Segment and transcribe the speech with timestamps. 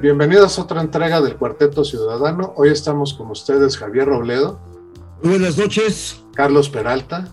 [0.00, 2.52] Bienvenidos a otra entrega del Cuarteto Ciudadano.
[2.56, 4.60] Hoy estamos con ustedes Javier Robledo.
[5.22, 6.22] Buenas noches.
[6.32, 7.28] Carlos Peralta.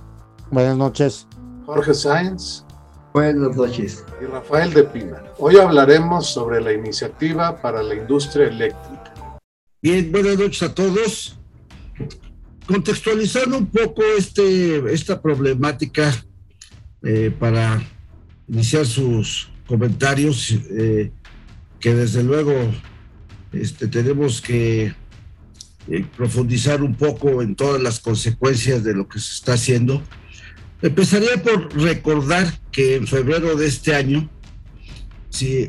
[0.50, 1.28] Buenas noches.
[1.68, 2.66] Jorge Sáenz.
[3.14, 4.04] Buenas noches.
[4.20, 5.24] Y Rafael de Pina.
[5.38, 9.40] Hoy hablaremos sobre la iniciativa para la industria eléctrica.
[9.82, 11.40] Bien, buenas noches a todos.
[12.66, 16.12] Contextualizando un poco este, esta problemática
[17.04, 17.80] eh, para
[18.48, 21.12] iniciar sus comentarios, eh,
[21.80, 22.54] que desde luego
[23.52, 24.94] este, tenemos que
[25.88, 30.02] eh, profundizar un poco en todas las consecuencias de lo que se está haciendo.
[30.82, 34.30] Empezaría por recordar que en febrero de este año
[35.30, 35.68] sí,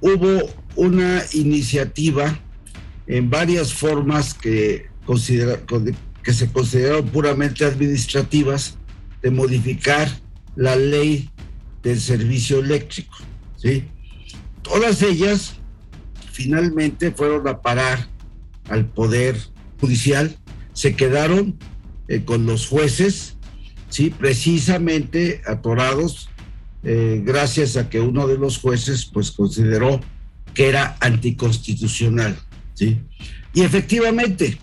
[0.00, 2.38] hubo una iniciativa
[3.06, 5.60] en varias formas que, considera,
[6.22, 8.76] que se consideraron puramente administrativas
[9.22, 10.08] de modificar
[10.56, 11.30] la ley
[11.84, 13.14] del servicio eléctrico.
[13.56, 13.84] ¿sí?
[14.62, 15.54] Todas ellas
[16.32, 18.08] finalmente fueron a parar
[18.68, 19.36] al Poder
[19.80, 20.36] Judicial,
[20.72, 21.58] se quedaron
[22.08, 23.36] eh, con los jueces,
[23.90, 24.10] ¿sí?
[24.10, 26.30] precisamente atorados,
[26.82, 30.00] eh, gracias a que uno de los jueces pues, consideró
[30.54, 32.36] que era anticonstitucional.
[32.72, 33.00] ¿sí?
[33.52, 34.58] Y efectivamente,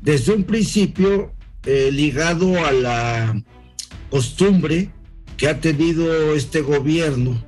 [0.00, 1.32] desde un principio,
[1.66, 3.42] eh, ligado a la
[4.10, 4.90] costumbre
[5.36, 7.42] que ha tenido este gobierno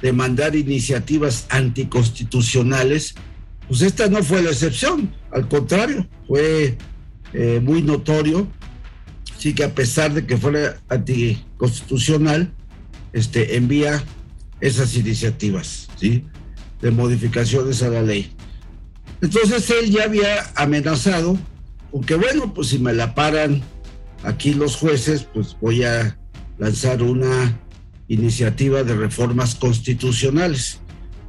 [0.00, 3.14] de mandar iniciativas anticonstitucionales,
[3.68, 6.76] pues esta no fue la excepción, al contrario, fue
[7.32, 8.48] eh, muy notorio,
[9.38, 12.52] sí que a pesar de que fuera anticonstitucional,
[13.12, 14.02] este, envía
[14.60, 16.24] esas iniciativas, ¿sí?
[16.80, 18.32] De modificaciones a la ley.
[19.20, 21.38] Entonces él ya había amenazado
[21.92, 23.62] aunque bueno, pues si me la paran
[24.22, 26.18] aquí los jueces, pues voy a
[26.62, 27.58] lanzar una
[28.06, 30.78] iniciativa de reformas constitucionales,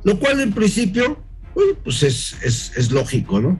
[0.03, 1.23] lo cual en principio,
[1.83, 3.59] pues es, es, lógico, ¿no?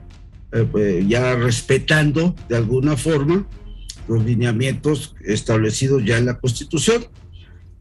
[0.52, 3.48] Eh, pues ya respetando de alguna forma
[4.06, 7.06] los lineamientos establecidos ya en la Constitución.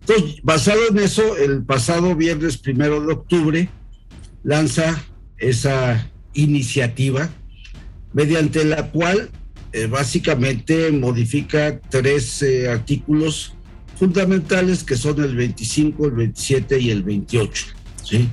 [0.01, 3.69] Entonces, basado en eso, el pasado viernes primero de octubre
[4.41, 5.05] lanza
[5.37, 7.29] esa iniciativa
[8.11, 9.29] mediante la cual
[9.71, 13.55] eh, básicamente modifica tres eh, artículos
[13.95, 17.65] fundamentales que son el 25, el 27 y el 28.
[18.03, 18.29] ¿sí?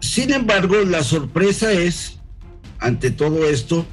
[0.00, 2.18] Sin embargo, la sorpresa es,
[2.78, 3.86] ante todo esto,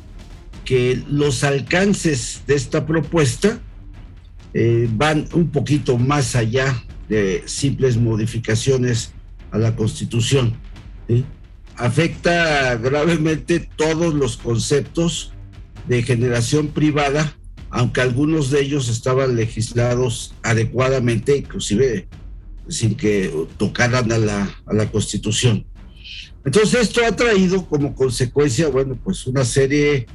[0.65, 3.61] que los alcances de esta propuesta
[4.53, 9.13] eh, van un poquito más allá de simples modificaciones
[9.51, 10.57] a la Constitución.
[11.77, 15.31] afecta gravemente todos los conceptos
[15.87, 17.36] de generación privada,
[17.69, 22.07] aunque algunos de ellos estaban legislados adecuadamente, inclusive
[22.69, 25.65] sin que tocaran a la, a la Constitución.
[26.45, 30.07] Entonces esto ha traído como consecuencia, bueno, pues una serie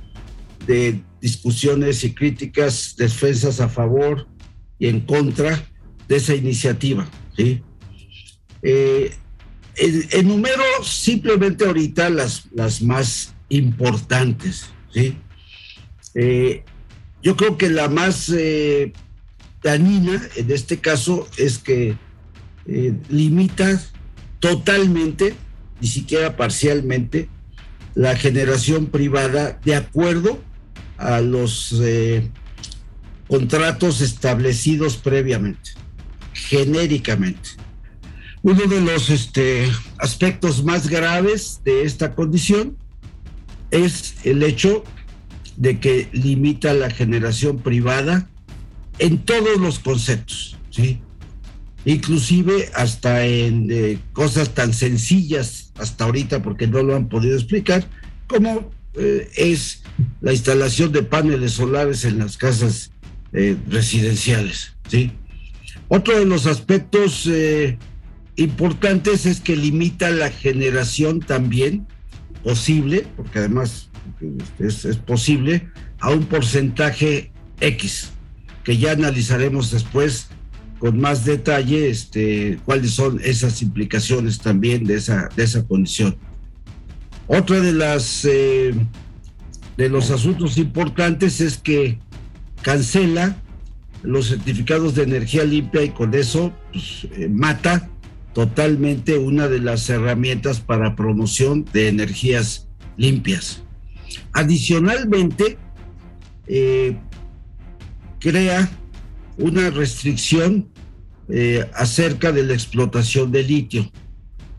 [0.66, 4.26] de discusiones y críticas, defensas a favor
[4.78, 5.64] y en contra
[6.08, 7.08] de esa iniciativa.
[7.36, 7.62] ¿sí?
[8.62, 9.12] Eh,
[9.76, 15.16] enumero simplemente ahorita las, las más importantes, ¿sí?
[16.14, 16.64] Eh,
[17.22, 18.92] yo creo que la más eh,
[19.62, 21.96] dañina en este caso es que
[22.66, 23.80] eh, limita
[24.40, 25.34] totalmente,
[25.80, 27.28] ni siquiera parcialmente,
[27.94, 30.42] la generación privada de acuerdo
[30.96, 31.74] a los
[33.28, 35.70] contratos establecidos previamente,
[36.32, 37.50] genéricamente.
[38.42, 42.76] Uno de los este, aspectos más graves de esta condición
[43.70, 44.84] es el hecho
[45.62, 48.28] de que limita la generación privada
[48.98, 50.98] en todos los conceptos, ¿sí?
[51.84, 57.86] Inclusive hasta en eh, cosas tan sencillas hasta ahorita, porque no lo han podido explicar,
[58.26, 59.84] como eh, es
[60.20, 62.90] la instalación de paneles solares en las casas
[63.32, 65.12] eh, residenciales, ¿sí?
[65.86, 67.28] Otro de los aspectos
[68.34, 71.86] importantes es que limita la generación también
[72.42, 73.91] posible, porque además
[74.58, 75.68] es, posible,
[76.00, 78.10] a un porcentaje X,
[78.64, 80.28] que ya analizaremos después
[80.78, 86.16] con más detalle este, cuáles son esas implicaciones también de esa, de esa condición.
[87.28, 88.74] Otra de las eh,
[89.76, 91.98] de los asuntos importantes es que
[92.62, 93.36] cancela
[94.02, 97.88] los certificados de energía limpia y con eso pues, eh, mata
[98.34, 103.62] totalmente una de las herramientas para promoción de energías limpias.
[104.32, 105.58] Adicionalmente,
[106.46, 106.96] eh,
[108.18, 108.70] crea
[109.38, 110.68] una restricción
[111.28, 113.90] eh, acerca de la explotación de litio.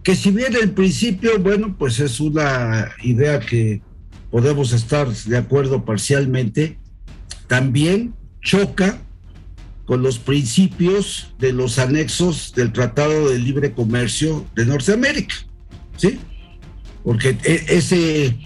[0.04, 3.82] Que si bien en principio, bueno, pues es una idea que
[4.32, 6.78] podemos estar de acuerdo parcialmente,
[7.48, 9.00] también choca
[9.86, 15.36] con los principios de los anexos del Tratado de Libre Comercio de Norteamérica,
[15.98, 16.20] ¿sí?
[17.04, 18.38] Porque e, ese,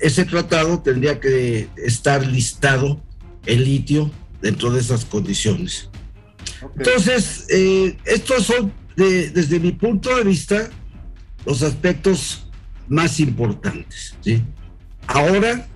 [0.00, 3.00] ese tratado tendría que estar listado
[3.44, 5.90] el litio dentro de esas condiciones.
[6.76, 10.70] Entonces, eh, estos son, desde mi punto de vista,
[11.44, 12.48] los aspectos
[12.88, 14.14] más importantes.
[14.20, 14.42] ¿sí?
[15.06, 15.66] Ahora,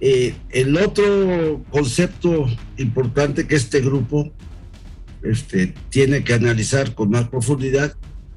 [0.00, 2.46] eh, el otro concepto
[2.76, 4.32] importante que este grupo
[5.22, 7.94] este, tiene que analizar con más profundidad,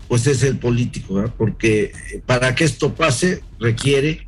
[0.08, 1.92] pues es el político, porque
[2.28, 4.25] para que esto pase requiere,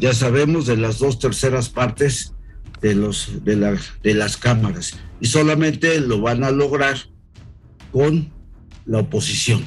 [0.00, 2.34] ya sabemos, de las dos terceras partes
[2.80, 6.96] de, los, de, la, de las cámaras y solamente lo van a lograr
[7.92, 8.30] con
[8.86, 9.64] la oposición.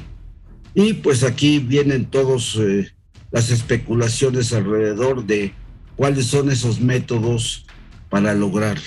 [0.74, 2.90] Y pues aquí vienen todas eh,
[3.30, 5.54] las especulaciones alrededor de
[5.96, 7.66] cuáles son esos métodos
[8.10, 8.82] para lograrlo.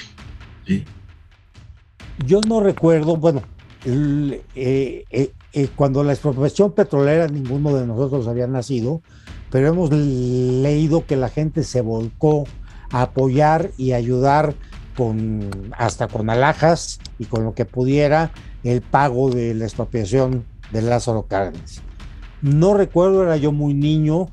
[2.26, 3.44] Yo no recuerdo, bueno,
[3.86, 9.02] eh, eh, cuando la expropiación petrolera ninguno de nosotros había nacido,
[9.50, 12.46] pero hemos leído que la gente se volcó
[12.92, 14.56] apoyar y ayudar
[14.96, 18.32] con hasta con alhajas y con lo que pudiera
[18.64, 21.82] el pago de la expropiación de Lázaro Cárdenas.
[22.42, 24.30] No recuerdo, era yo muy niño,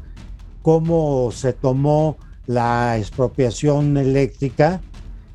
[0.62, 4.81] cómo se tomó la expropiación eléctrica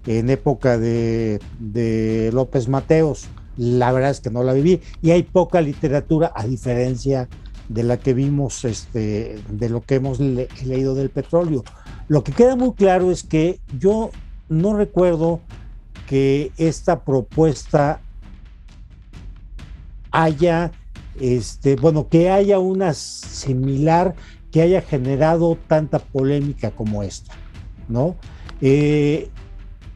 [0.05, 3.27] en época de, de, López Mateos.
[3.57, 7.97] La verdad es que no la viví y hay poca literatura a diferencia de la
[7.97, 11.63] que vimos, este, de lo que hemos leído del petróleo.
[12.07, 14.09] Lo que queda muy claro es que yo
[14.49, 15.39] no recuerdo
[16.07, 18.01] que esta propuesta
[20.11, 20.71] haya,
[21.19, 24.15] este, bueno, que haya una similar
[24.51, 27.35] que haya generado tanta polémica como esta,
[27.87, 28.15] ¿no?
[28.61, 29.29] Eh,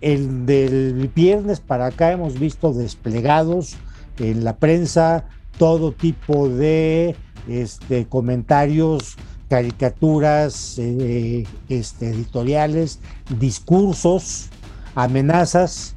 [0.02, 3.78] el del viernes para acá hemos visto desplegados
[4.20, 5.26] en la prensa
[5.58, 7.16] todo tipo de
[7.48, 9.18] este, comentarios
[9.50, 13.00] caricaturas eh, este, editoriales,
[13.40, 14.50] discursos,
[14.96, 15.96] amenazas,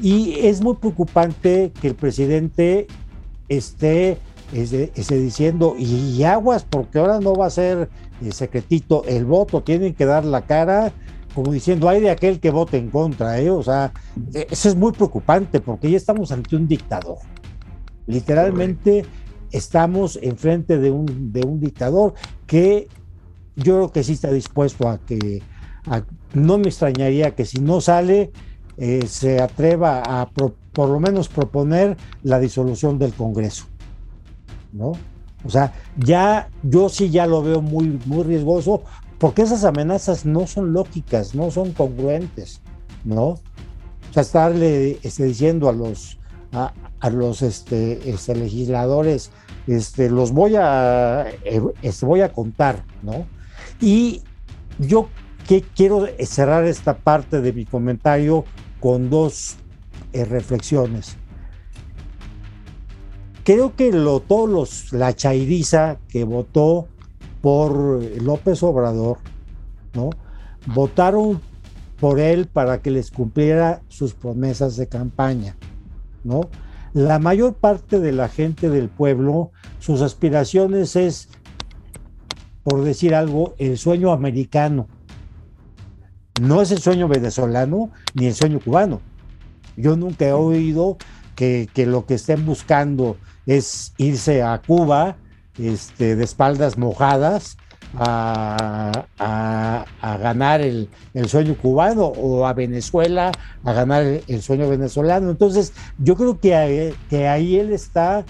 [0.00, 2.86] y es muy preocupante que el presidente
[3.48, 4.18] esté,
[4.52, 7.90] esté, diciendo, y, aguas, porque ahora no va a ser
[8.22, 10.92] eh, secretito el voto, tienen que dar la cara,
[11.34, 13.50] como diciendo, hay de aquel que vote en contra, ¿eh?
[13.50, 13.92] o sea,
[14.32, 17.18] e, eso es muy preocupante, porque ya estamos ante un dictador.
[18.06, 19.04] Literalmente
[19.52, 22.14] estamos enfrente de un, de un dictador
[22.46, 22.88] que
[23.56, 25.42] yo creo que sí está dispuesto a que,
[26.34, 28.32] no me extrañaría que si no sale,
[28.78, 33.66] eh, se atreva a por lo menos proponer la disolución del Congreso,
[34.72, 34.92] ¿no?
[35.44, 38.82] O sea, ya, yo sí ya lo veo muy, muy riesgoso,
[39.18, 42.60] porque esas amenazas no son lógicas, no son congruentes,
[43.04, 43.24] ¿no?
[43.24, 46.18] O sea, estarle este, diciendo a los,
[46.52, 49.30] a, los este, este, legisladores,
[49.66, 53.26] este, los voy a, eh, este, voy a contar, ¿no?
[53.80, 54.22] Y
[54.78, 55.08] yo
[55.74, 58.44] quiero cerrar esta parte de mi comentario
[58.80, 59.56] con dos
[60.12, 61.16] eh, reflexiones.
[63.44, 66.88] Creo que lo, todos los, la chairiza que votó
[67.40, 69.18] por López Obrador,
[69.94, 70.10] ¿no?
[70.66, 71.40] Votaron
[71.98, 75.56] por él para que les cumpliera sus promesas de campaña,
[76.24, 76.42] ¿no?
[76.94, 81.28] La mayor parte de la gente del pueblo, sus aspiraciones es
[82.62, 84.88] por decir algo, el sueño americano.
[86.40, 89.00] No es el sueño venezolano ni el sueño cubano.
[89.76, 90.96] Yo nunca he oído
[91.34, 95.16] que, lo que estén buscando es irse a Cuba
[95.58, 97.56] este, de espaldas mojadas
[97.98, 99.04] a,
[100.20, 100.88] ganar el,
[101.26, 103.32] sueño cubano o a Venezuela
[103.64, 105.30] a ganar el, sueño venezolano.
[105.30, 108.24] Entonces, yo creo que, que ahí él está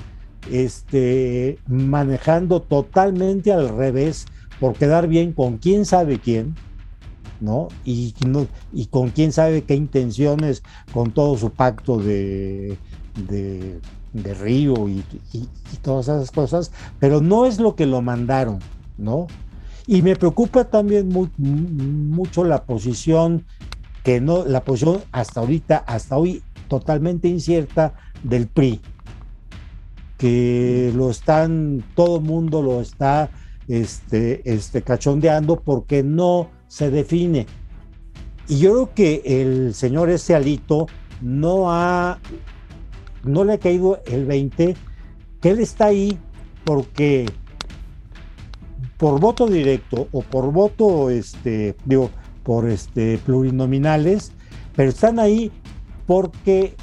[0.50, 4.26] este, manejando totalmente al revés
[4.60, 6.54] por quedar bien con quién sabe quién,
[7.40, 7.68] ¿no?
[7.84, 8.14] Y,
[8.72, 12.78] y con quién sabe qué intenciones con todo su pacto de,
[13.14, 13.80] de,
[14.34, 15.02] Río y,
[15.82, 18.60] todas esas cosas, pero no es lo que lo mandaron,
[18.98, 19.26] ¿no?
[19.86, 21.08] Y me preocupa también
[21.38, 23.44] mucho la posición
[24.04, 28.80] que no, la posición hasta ahorita, hasta hoy totalmente incierta del PRI,
[30.18, 33.30] que lo están, todo mundo lo está
[33.68, 37.46] este, este, cachondeando porque no se define.
[38.48, 40.86] Y yo creo que el señor ese Alito
[41.20, 42.18] no ha
[43.24, 44.76] no le ha caído el 20,
[45.40, 46.18] que él está ahí
[46.64, 47.26] porque
[49.02, 52.08] por voto directo o por voto, este, digo,
[52.44, 54.30] por este, plurinominales,
[54.76, 55.50] pero están ahí
[56.06, 56.76] porque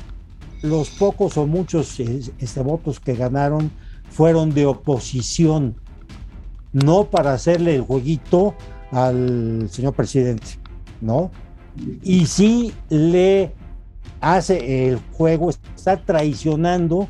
[0.62, 3.72] los pocos o muchos este, votos que ganaron
[4.10, 5.78] fueron de oposición,
[6.74, 8.54] no para hacerle el jueguito
[8.92, 10.60] al señor presidente,
[11.00, 11.32] ¿no?
[12.04, 13.54] Y sí le
[14.20, 17.08] hace el juego, está traicionando,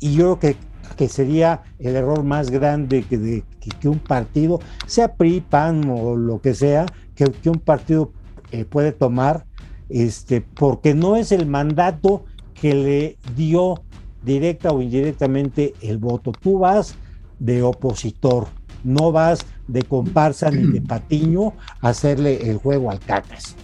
[0.00, 0.56] y yo creo que,
[0.96, 6.40] que sería el error más grande que, que, un partido, sea PRI, PAN o lo
[6.40, 8.12] que sea, que, que un partido
[8.52, 9.44] eh, puede tomar,
[9.88, 13.82] este, porque no es el mandato que le dio
[14.22, 16.32] directa o indirectamente el voto.
[16.32, 16.96] Tú vas
[17.38, 18.48] de opositor,
[18.84, 23.56] no vas de comparsa ni de patiño a hacerle el juego al cacas.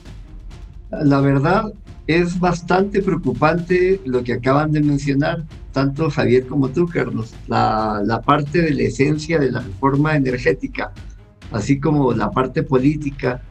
[0.90, 1.72] La verdad
[2.16, 8.62] es bastante preocupante lo que acaban de mencionar, tanto Javier como tú, Carlos, la, parte
[8.62, 10.92] de la esencia de la reforma energética,
[11.50, 13.42] así como la parte política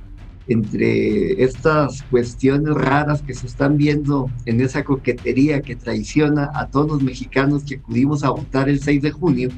[0.48, 6.90] entre estas cuestiones raras que se están viendo en esa coquetería que traiciona a todos
[6.90, 9.50] los mexicanos que acudimos a votar el 6 de junio,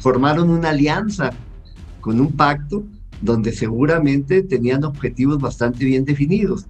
[0.00, 1.30] formaron una alianza
[2.00, 2.84] con un pacto
[3.20, 6.66] donde seguramente tenían objetivos bastante bien definidos.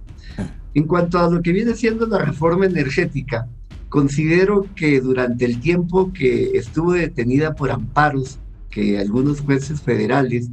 [0.73, 3.47] En cuanto a lo que viene siendo la reforma energética,
[3.89, 8.39] considero que durante el tiempo que estuvo detenida por amparos
[8.71, 10.49] que algunos jueces federales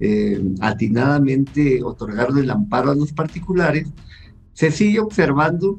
[0.00, 3.86] eh, atinadamente otorgaron el amparo a los particulares,
[4.54, 5.78] se sigue observando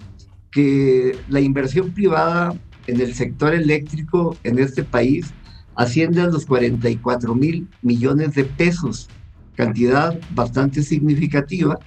[0.52, 2.54] que la inversión privada
[2.88, 5.34] en el sector eléctrico en este país
[5.76, 9.10] asciende a los 44 mil millones de pesos,
[9.56, 11.78] cantidad bastante significativa,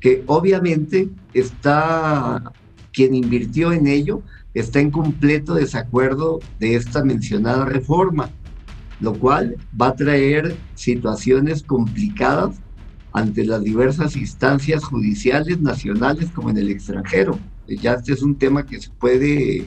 [0.00, 2.52] que obviamente está,
[2.92, 4.22] quien invirtió en ello,
[4.54, 8.30] está en completo desacuerdo de esta mencionada reforma
[9.00, 12.56] lo cual va a traer situaciones complicadas
[13.12, 17.38] ante las diversas instancias judiciales nacionales como en el extranjero.
[17.66, 19.66] Ya este es un tema que se puede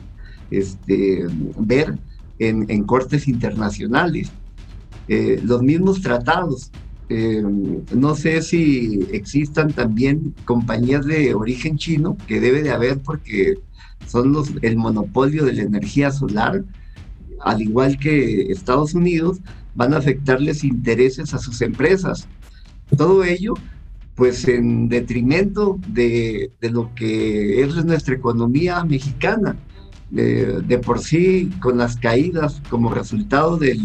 [0.52, 1.26] este,
[1.58, 1.98] ver
[2.38, 4.32] en, cortes internacionales.
[5.08, 6.72] Eh, los mismos tratados.
[7.12, 13.56] Eh, no sé si existan también compañías de origen chino, que debe de haber porque
[14.06, 16.64] son los, el monopolio de la energía solar,
[17.42, 19.40] al igual que Estados Unidos,
[19.74, 22.28] van a afectarles intereses a sus empresas.
[22.96, 23.56] Todo ello,
[24.16, 29.56] pues en detrimento de, lo que es nuestra economía mexicana.
[30.12, 33.78] De, por sí, con las caídas como resultado de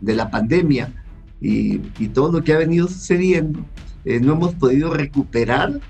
[0.00, 0.92] la pandemia
[1.40, 1.78] y,
[2.08, 3.60] todo lo que ha venido sucediendo,
[4.04, 5.80] eh, no hemos podido recuperar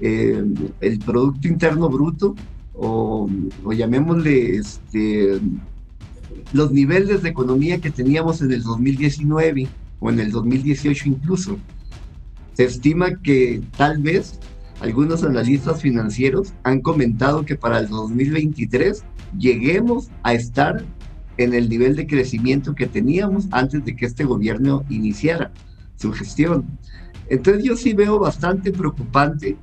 [0.00, 0.44] eh,
[0.80, 2.34] el Producto Interno Bruto
[2.74, 3.28] o,
[3.64, 5.40] o llamémosle este,
[6.52, 9.68] los niveles de economía que teníamos en el 2019
[10.00, 11.58] o en el 2018 incluso.
[12.54, 14.38] Se estima que tal vez
[14.80, 19.02] algunos analistas financieros han comentado que para el 2023
[19.38, 20.84] lleguemos a estar
[21.38, 25.52] en el nivel de crecimiento que teníamos antes de que este gobierno iniciara
[25.96, 26.66] su gestión.
[27.28, 29.56] Entonces yo sí veo bastante preocupante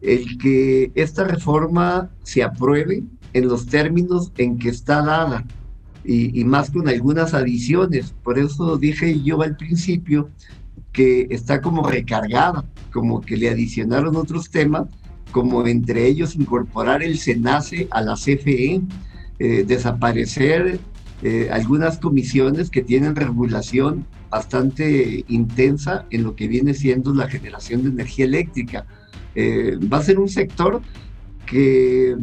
[0.00, 5.44] el que esta reforma se apruebe en los términos en que está dada
[6.04, 8.14] y, más con algunas adiciones.
[8.22, 10.30] Por eso dije yo al principio
[10.92, 14.88] que está como recargada, como que le adicionaron otros temas,
[15.30, 18.80] como entre ellos incorporar el SENACE a la CFE,
[19.38, 20.80] eh, desaparecer
[21.22, 27.82] eh, algunas comisiones que tienen regulación bastante intensa en lo que viene siendo la generación
[27.82, 28.86] de energía eléctrica.
[29.34, 30.82] Eh, va a ser un sector
[31.46, 32.16] que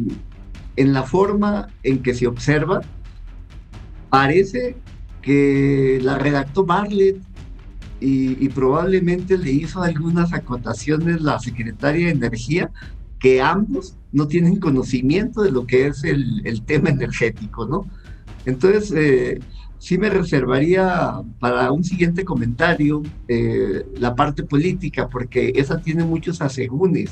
[0.76, 2.82] en la forma en que se observa
[4.10, 4.76] Parece
[5.20, 7.18] que la redactó Bartlett
[8.00, 12.70] y, probablemente le hizo algunas acotaciones la secretaria de Energía
[13.18, 17.86] que ambos no tienen conocimiento de lo que es el, tema energético, ¿no?
[18.48, 19.40] Entonces, eh,
[19.78, 26.40] sí me reservaría para un siguiente comentario eh, la parte política, porque esa tiene muchos
[26.40, 27.10] asegúnes.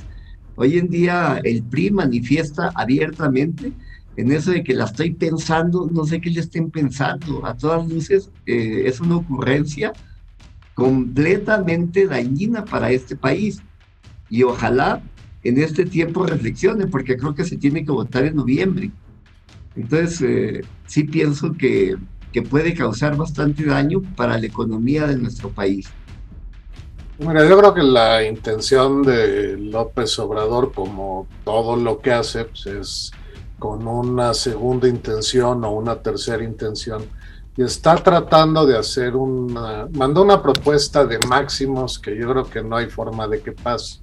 [0.55, 3.71] Hoy en día el PRI manifiesta abiertamente
[4.16, 7.45] en eso de que la estoy pensando, no sé qué le estén pensando.
[7.45, 9.93] A todas luces eh, es una ocurrencia
[10.73, 13.61] completamente dañina para este país.
[14.31, 15.02] Y ojalá
[15.45, 18.90] en este tiempo reflexione, porque creo que se tiene que votar en noviembre.
[19.76, 21.97] Entonces, eh, sí pienso que,
[22.33, 25.88] que puede causar bastante daño para la economía de nuestro país.
[27.18, 32.66] Mira, yo creo que la intención de López Obrador, como todo lo que hace, pues
[32.66, 33.11] es
[33.59, 37.04] con una segunda intención o una tercera intención
[37.56, 42.62] y está tratando de hacer una, mandó una propuesta de máximos que yo creo que
[42.62, 44.00] no hay forma de que pase,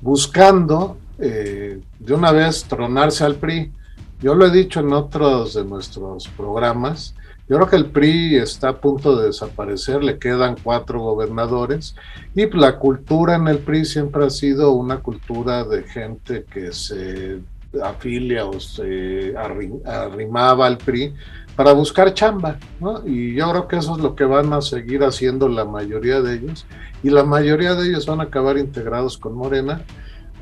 [0.00, 3.72] buscando eh, de una vez tronarse al PRI.
[4.20, 7.14] Yo lo he dicho en otros de nuestros programas,
[7.48, 11.94] yo creo que el PRI está a punto de desaparecer, le quedan cuatro gobernadores
[12.34, 17.40] y la cultura en el PRI siempre ha sido una cultura de gente que se
[17.84, 21.14] afilia o se arrimaba al PRI
[21.54, 23.06] para buscar chamba, ¿no?
[23.06, 26.34] Y yo creo que eso es lo que van a seguir haciendo la mayoría de
[26.34, 26.66] ellos
[27.02, 29.82] y la mayoría de ellos van a acabar integrados con Morena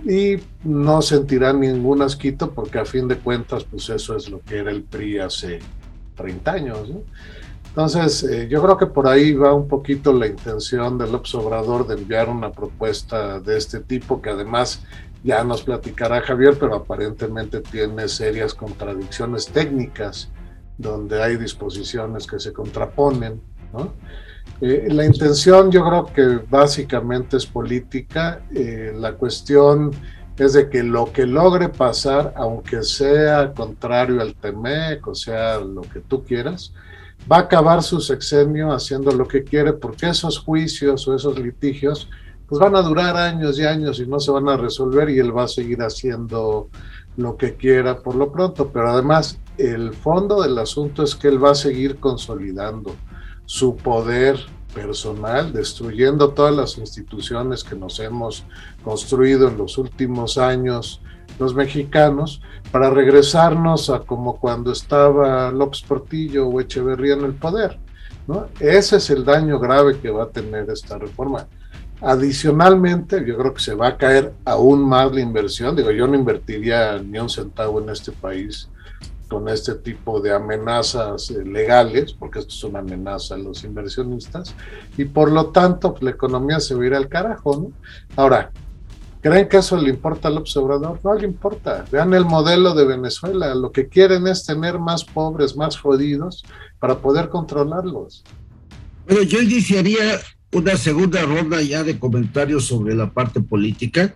[0.04, 4.58] y no sentirán ningún asquito porque a fin de cuentas pues eso es lo que
[4.58, 5.60] era el PRI hace
[6.16, 6.90] 30 años.
[7.68, 11.94] Entonces, eh, yo creo que por ahí va un poquito la intención del observador de
[11.94, 14.84] enviar una propuesta de este tipo, que además
[15.24, 20.30] ya nos platicará Javier, pero aparentemente tiene serias contradicciones técnicas,
[20.78, 23.40] donde hay disposiciones que se contraponen.
[24.60, 28.42] Eh, la intención yo creo que básicamente es política.
[28.54, 29.90] Eh, la cuestión
[30.36, 35.82] es de que lo que logre pasar, aunque sea contrario al TEMEC, o sea, lo
[35.82, 36.72] que tú quieras,
[37.30, 42.08] va a acabar su sexenio haciendo lo que quiere, porque esos juicios o esos litigios,
[42.48, 45.36] pues van a durar años y años y no se van a resolver y él
[45.36, 46.68] va a seguir haciendo
[47.16, 51.42] lo que quiera por lo pronto, pero además el fondo del asunto es que él
[51.42, 52.94] va a seguir consolidando
[53.46, 54.38] su poder
[54.74, 58.44] personal, destruyendo todas las instituciones que nos hemos
[58.82, 61.00] construido en los últimos años
[61.38, 67.78] los mexicanos, para regresarnos a como cuando estaba López Portillo o Echeverría en el poder.
[68.26, 68.48] ¿no?
[68.60, 71.46] Ese es el daño grave que va a tener esta reforma.
[72.00, 75.74] Adicionalmente, yo creo que se va a caer aún más la inversión.
[75.74, 78.68] Digo, yo no invertiría ni un centavo en este país
[79.34, 84.54] con este tipo de amenazas eh, legales, porque esto es una amenaza a los inversionistas,
[84.96, 87.56] y por lo tanto pues, la economía se va a ir al carajo.
[87.56, 87.72] ¿no?
[88.14, 88.52] Ahora,
[89.20, 91.00] ¿creen que eso le importa al observador?
[91.02, 91.84] No le importa.
[91.90, 93.52] Vean el modelo de Venezuela.
[93.56, 96.44] Lo que quieren es tener más pobres, más jodidos,
[96.78, 98.22] para poder controlarlos.
[99.04, 100.20] Bueno, yo iniciaría
[100.52, 104.14] una segunda ronda ya de comentarios sobre la parte política,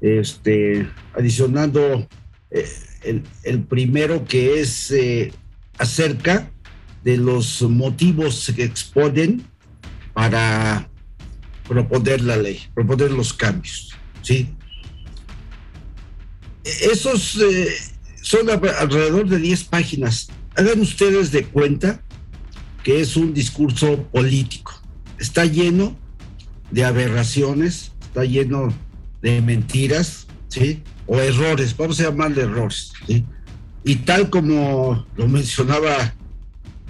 [0.00, 2.08] este, adicionando
[2.50, 2.66] eh,
[3.02, 5.32] el, primero que es eh,
[5.78, 6.50] acerca
[7.04, 9.42] de los motivos que exponen
[10.12, 10.88] para
[11.66, 14.54] proponer la ley, proponer los cambios, ¿sí?
[16.64, 17.68] Esos eh,
[18.20, 20.28] son alrededor de 10 páginas.
[20.56, 22.02] Hagan ustedes de cuenta
[22.84, 24.72] que es un discurso político.
[25.18, 25.96] Está lleno
[26.70, 28.72] de aberraciones, está lleno
[29.22, 30.82] de mentiras, ¿sí?
[31.12, 32.92] O errores, vamos a llamarle errores.
[33.82, 36.14] Y tal como lo mencionaba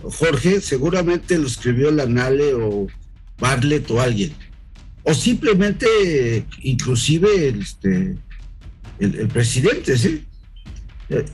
[0.03, 2.87] Jorge, seguramente lo escribió Lanale o
[3.39, 4.35] Bartlett o alguien.
[5.05, 8.19] O simplemente, inclusive, este,
[8.99, 10.27] el, presidente, ¿sí?
[11.09, 11.25] Eh,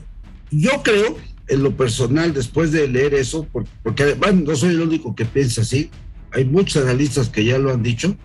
[0.51, 1.17] yo creo,
[1.49, 3.45] en lo personal, después de leer eso,
[3.83, 5.89] porque, además no soy el único que piensa así,
[6.31, 8.15] hay muchos analistas que ya lo han dicho,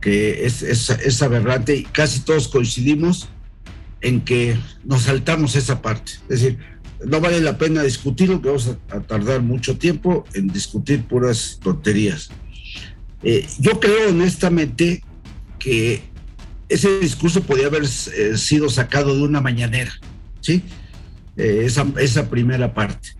[0.00, 3.28] que es, es, es aberrante y casi todos coincidimos
[4.02, 6.12] en que nos saltamos esa parte.
[6.28, 6.58] Es decir,
[7.06, 12.30] no vale la pena discutirlo, que vamos a, tardar mucho tiempo en discutir puras tonterías.
[13.22, 15.02] Eh, yo creo honestamente
[15.58, 16.02] que
[16.68, 19.92] ese discurso podía haber eh, sido sacado de una mañanera,
[20.40, 20.62] ¿sí?
[21.36, 23.10] Eh, esa, esa, primera parte.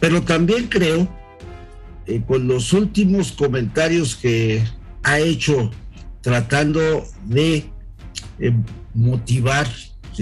[0.00, 1.08] Pero también creo,
[2.26, 4.62] con los últimos comentarios que
[5.02, 5.70] ha hecho
[6.20, 7.70] tratando de
[8.94, 9.68] motivar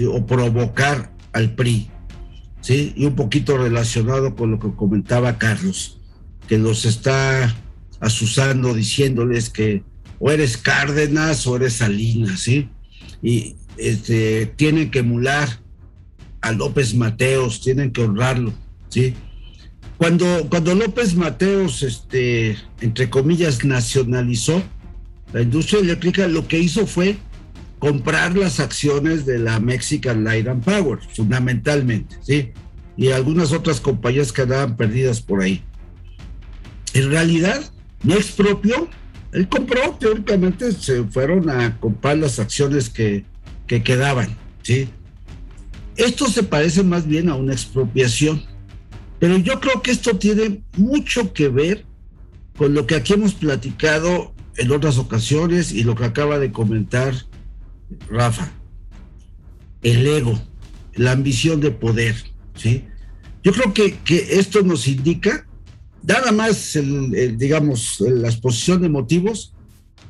[0.09, 1.89] o provocar al PRI.
[2.61, 2.93] ¿sí?
[2.95, 5.99] Y un poquito relacionado con lo que comentaba Carlos,
[6.47, 7.55] que los está
[7.99, 9.83] asusando diciéndoles que
[10.19, 12.69] o eres Cárdenas o eres Salinas, ¿sí?
[13.21, 15.59] Y este, tienen que emular
[16.41, 18.53] a López Mateos, tienen que honrarlo,
[18.89, 19.13] ¿sí?
[19.97, 24.63] Cuando, cuando López Mateos, este, entre comillas, nacionalizó
[25.33, 27.17] la industria eléctrica, lo que hizo fue
[27.83, 32.53] comprar las acciones de la Mexican Light and Power, fundamentalmente, ¿sí?
[32.95, 35.61] Y algunas otras compañías que andaban perdidas por ahí.
[36.93, 37.61] En realidad,
[38.01, 38.87] no expropió,
[39.33, 43.25] él compró, teóricamente se fueron a comprar las acciones que,
[43.67, 44.29] que quedaban,
[44.61, 44.87] ¿sí?
[45.97, 48.43] Esto se parece más bien a una expropiación,
[49.19, 51.85] pero yo creo que esto tiene mucho que ver
[52.57, 57.13] con lo que aquí hemos platicado en otras ocasiones y lo que acaba de comentar
[58.09, 58.51] Rafa,
[59.81, 60.39] el ego.
[60.95, 62.15] la ambición de poder,
[62.55, 62.85] ¿sí?
[63.43, 65.47] Yo creo que, que esto nos indica,
[66.03, 66.77] nada más,
[67.35, 69.53] digamos, la exposición de motivos,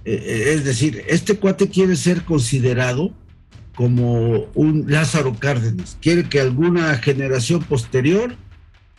[0.05, 3.13] eh, eh, es decir, este cuate quiere ser considerado
[3.75, 8.35] como un Lázaro Cárdenas, quiere que alguna generación posterior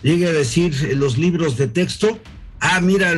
[0.03, 2.19] llegue a decir en los libros de texto,
[2.61, 3.15] ah, mira,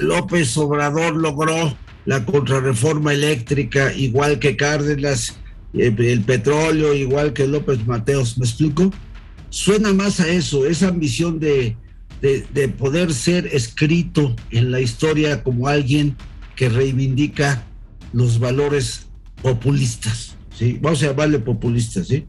[0.00, 5.38] López Obrador logró la contrarreforma eléctrica igual que Cárdenas,
[5.74, 8.92] eh, el petróleo igual que López Mateos, ¿me explico?
[9.50, 11.76] Suena más a eso, esa ambición de,
[12.20, 16.16] de, poder ser escrito en la historia como alguien
[16.54, 17.64] que reivindica
[18.12, 19.06] los valores
[19.42, 20.78] populistas, ¿sí?
[20.80, 22.26] Vamos a llamarle populistas, ¿sí?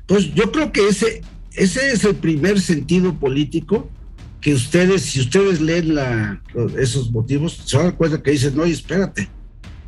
[0.00, 3.90] Entonces, yo creo que ese, ese es el primer sentido político
[4.40, 6.42] que ustedes, si ustedes leen la,
[6.78, 9.28] esos motivos, se dan cuenta que dicen, no, espérate,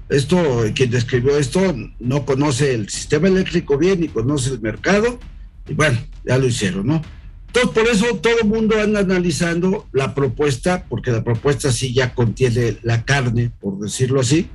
[0.08, 1.60] esto, quien describió esto
[2.00, 5.20] no conoce el sistema eléctrico bien ni conoce el mercado,
[5.68, 7.02] y bueno, ya lo hicieron, ¿no?
[7.46, 12.14] Entonces, por eso todo el mundo anda analizando la propuesta, porque la propuesta sí ya
[12.14, 14.48] contiene la carne, por decirlo así,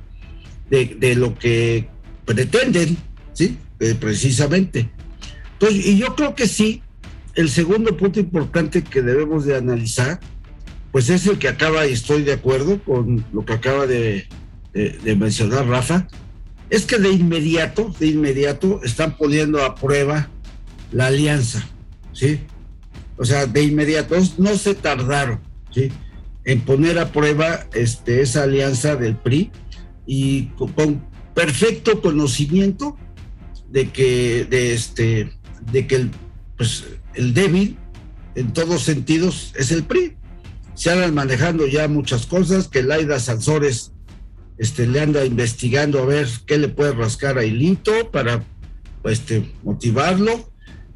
[0.70, 1.88] de, lo que
[2.24, 2.96] pretenden,
[3.32, 3.58] ¿sí?
[3.80, 4.90] Eh, precisamente.
[5.52, 6.82] Entonces, y yo creo que sí,
[7.36, 10.18] el segundo punto importante que debemos de analizar,
[10.90, 14.26] pues es el que acaba, y estoy de acuerdo con lo que acaba de,
[15.16, 16.08] mencionar Rafa,
[16.70, 20.28] es que de inmediato, de inmediato están poniendo a prueba
[20.92, 21.66] la alianza,
[22.12, 22.40] ¿sí?
[23.18, 25.92] O sea, de inmediato, no se tardaron, ¿sí?
[26.44, 29.50] En poner a prueba este, esa alianza del PRI
[30.06, 32.96] y con, con perfecto conocimiento
[33.68, 35.32] de que, de este,
[35.70, 36.10] de que el,
[36.56, 36.84] pues,
[37.16, 37.76] el débil
[38.34, 40.16] en todos sentidos es el PRI.
[40.74, 43.92] Se andan manejando ya muchas cosas, que Laida Sanzores
[44.58, 48.44] este, le anda investigando a ver qué le puede rascar a Hilito para
[49.04, 50.50] este, motivarlo.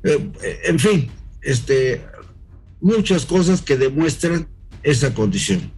[0.05, 0.31] Eh,
[0.65, 2.03] en fin, este,
[2.81, 4.47] muchas cosas que demuestran
[4.83, 5.73] esa condición.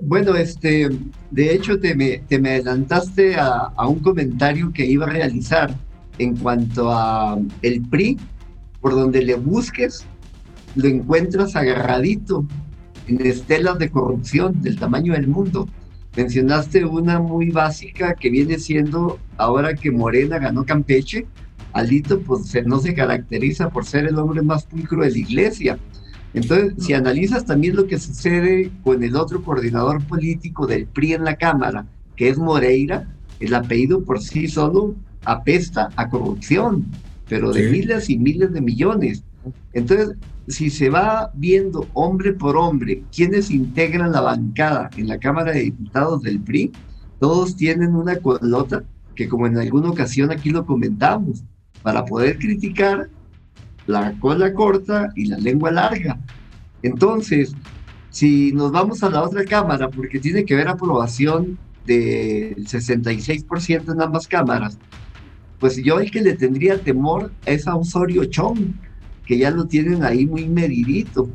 [0.00, 0.88] Bueno, este,
[1.30, 5.74] de hecho te me, te me adelantaste a, a, un comentario que iba a realizar
[6.18, 8.18] en cuanto a el PRI
[8.84, 10.04] por donde le busques,
[10.74, 12.46] lo encuentras agarradito
[13.08, 15.66] en estelas de corrupción del tamaño del mundo.
[16.14, 21.26] Mencionaste una muy básica que viene siendo ahora que Morena ganó Campeche,
[21.72, 25.78] Alito pues no se caracteriza por ser el hombre más pulcro de la iglesia.
[26.34, 31.24] Entonces, si analizas también lo que sucede con el otro coordinador político del PRI en
[31.24, 33.08] la Cámara, que es Moreira,
[33.40, 34.94] el apellido por sí solo
[35.24, 36.84] apesta a corrupción
[37.28, 39.24] pero de miles y miles de millones.
[39.72, 40.16] Entonces,
[40.48, 45.60] si se va viendo hombre por hombre quienes integran la bancada en la Cámara de
[45.60, 46.72] Diputados del PRI,
[47.18, 48.84] todos tienen una colota
[49.14, 51.44] que como en alguna ocasión aquí lo comentamos,
[51.82, 53.08] para poder criticar
[53.86, 56.18] la cola corta y la lengua larga.
[56.82, 57.54] Entonces,
[58.10, 64.00] si nos vamos a la otra Cámara, porque tiene que haber aprobación del 66% en
[64.00, 64.78] ambas cámaras,
[65.64, 68.74] pues yo el que le tendría temor es a Osorio Chong,
[69.24, 71.30] que ya lo tienen ahí muy medidito.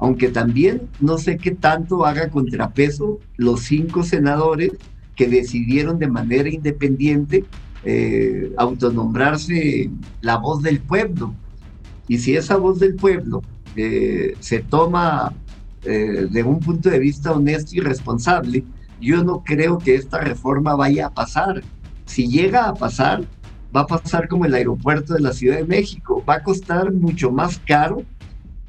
[0.00, 4.72] Aunque también no sé qué tanto haga contrapeso los cinco senadores
[5.14, 7.44] que decidieron de manera independiente
[7.84, 9.88] eh, autonombrarse
[10.20, 11.32] la voz del pueblo.
[12.08, 13.40] Y si esa voz del pueblo
[13.76, 15.32] eh, se toma
[15.84, 18.64] eh, de un punto de vista honesto y responsable,
[19.00, 21.62] yo no creo que esta reforma vaya a pasar.
[22.06, 23.22] Si llega a pasar,
[23.74, 27.30] va a pasar como el aeropuerto de la Ciudad de México, va a costar mucho
[27.30, 28.02] más caro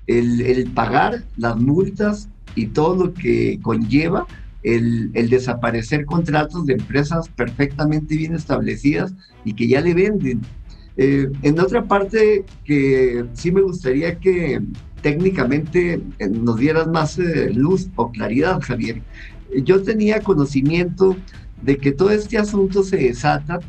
[0.08, 4.28] el, pagar las multas y todo lo que conlleva
[4.64, 9.14] el, desaparecer contratos de empresas perfectamente bien establecidas
[9.46, 10.42] y que ya le venden.
[10.98, 14.62] Eh, en otra parte que sí me gustaría que
[15.02, 19.02] técnicamente eh, nos dieras más eh, luz o claridad, Javier.
[19.64, 21.16] Yo tenía conocimiento
[21.62, 23.60] de que todo este asunto se desata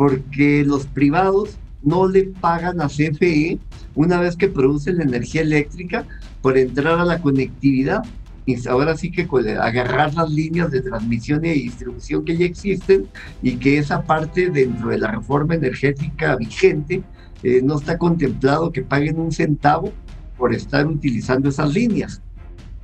[0.00, 3.58] porque los privados no le pagan a CFE
[3.94, 6.06] una vez que producen la energía eléctrica
[6.40, 8.02] por entrar a la conectividad
[8.46, 9.28] y ahora sí que
[9.60, 13.08] agarrar las líneas de transmisión y distribución que ya existen
[13.42, 17.02] y que esa parte dentro de la reforma energética vigente
[17.42, 19.92] eh, no está contemplado que paguen un centavo
[20.38, 22.22] por estar utilizando esas líneas.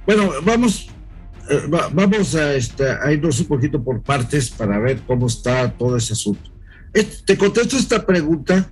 [0.05, 0.91] Bueno, vamos,
[1.49, 1.63] eh,
[1.95, 6.56] vamos este, a irnos un poquito por partes para ver cómo está todo ese asunto.
[6.93, 8.71] Te contesto esta pregunta,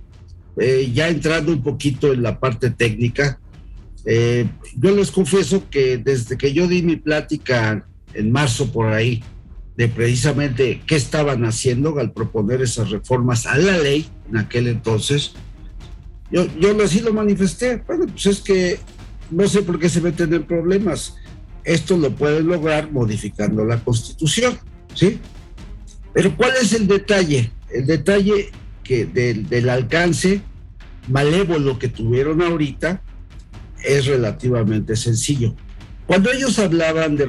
[0.57, 3.39] eh, ya entrando un poquito en la parte técnica.
[4.05, 4.47] Eh,
[4.77, 9.23] yo les confieso que desde que yo di mi plática en marzo por ahí,
[9.77, 15.33] de precisamente qué estaban haciendo al proponer esas reformas a la ley en aquel entonces,
[16.31, 17.83] Yo, yo así lo manifesté.
[17.85, 18.79] Bueno, pues es que
[19.29, 21.15] no sé por qué se meten en problemas.
[21.63, 24.57] Esto lo pueden lograr modificando la constitución,
[24.93, 25.19] ¿sí?
[26.13, 27.51] Pero ¿cuál es el detalle?
[27.75, 28.51] El detalle
[28.83, 30.41] que del, del alcance
[31.09, 33.01] malévolo que tuvieron ahorita
[33.83, 35.55] es relativamente sencillo.
[36.07, 37.27] Cuando ellos hablaban de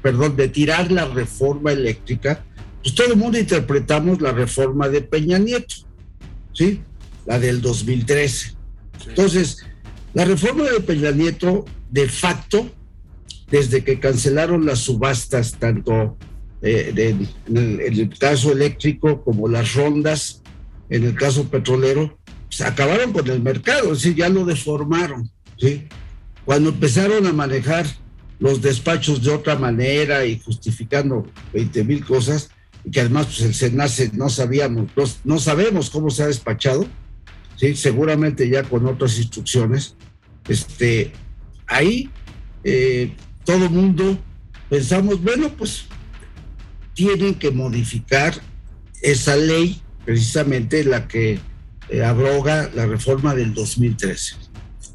[0.00, 2.44] perdón, de tirar la reforma eléctrica,
[2.82, 5.74] pues todo el mundo interpretamos la reforma de Peña Nieto,
[6.52, 6.80] ¿sí?
[7.26, 8.54] La del 2013.
[9.08, 9.66] Entonces,
[10.14, 12.70] la reforma de Peña Nieto, de facto,
[13.50, 16.16] desde que cancelaron las subastas, tanto
[16.62, 16.92] eh,
[17.48, 20.42] en, el, caso eléctrico como las rondas,
[20.88, 25.88] en el caso petrolero, pues, acabaron con el mercado, es decir, ya lo deformaron, ¿sí?
[26.44, 27.86] Cuando empezaron a manejar
[28.38, 32.50] los despachos de otra manera y justificando 20 mil cosas,
[32.84, 34.90] y que además pues, el SENACE no sabíamos,
[35.24, 36.86] no, sabemos cómo se ha despachado,
[37.56, 37.74] ¿sí?
[37.74, 39.96] seguramente ya con otras instrucciones,
[40.48, 41.12] este,
[41.66, 42.08] ahí
[42.62, 43.12] eh,
[43.44, 44.16] todo mundo
[44.68, 45.86] pensamos, bueno, pues
[46.94, 48.34] tienen que modificar
[49.02, 51.40] esa ley, precisamente la que
[51.88, 54.36] eh, abroga la reforma del 2013.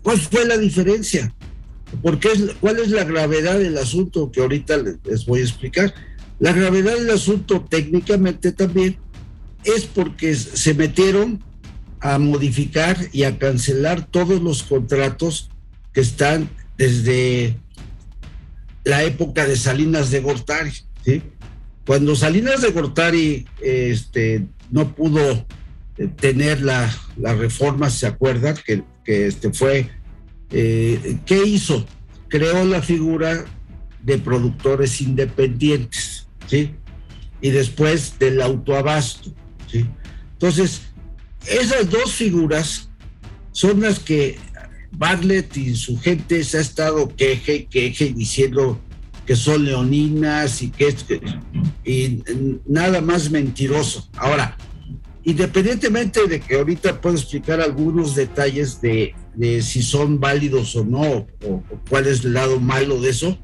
[0.02, 1.34] ¿Cuál fue la diferencia?
[2.02, 2.30] Porque
[2.60, 5.94] ¿Cuál es la gravedad del asunto que ahorita les voy a explicar?
[6.40, 8.98] La gravedad del asunto técnicamente también
[9.64, 11.44] es porque se metieron
[12.00, 15.50] a modificar y a cancelar todos los contratos
[15.94, 17.58] que están desde
[18.84, 20.72] la época de Salinas de Gortari.
[21.88, 25.48] Cuando Salinas de Gortari este, no pudo
[25.98, 28.56] eh, tener la, reforma, ¿se acuerdan?
[28.64, 28.84] Que
[29.28, 29.90] este fue
[30.52, 31.86] eh, ¿Qué hizo?
[32.30, 33.46] Creó la figura
[34.04, 36.72] de productores independientes, ¿sí?
[37.42, 39.34] Y después del autoabasto,
[39.70, 39.86] ¿sí?
[40.34, 40.82] Entonces,
[41.46, 42.90] esas dos figuras
[43.52, 44.38] son las que
[44.92, 48.80] Bartlett y su gente se ha estado queje, queje, diciendo
[49.28, 50.96] que son leoninas y que
[51.84, 52.24] y
[52.66, 54.08] nada más mentiroso.
[54.16, 54.58] Ahora,
[55.24, 59.14] independientemente de que ahorita puedo explicar algunos detalles de,
[59.62, 63.38] si son válidos o no, o, cuál es el lado malo de eso,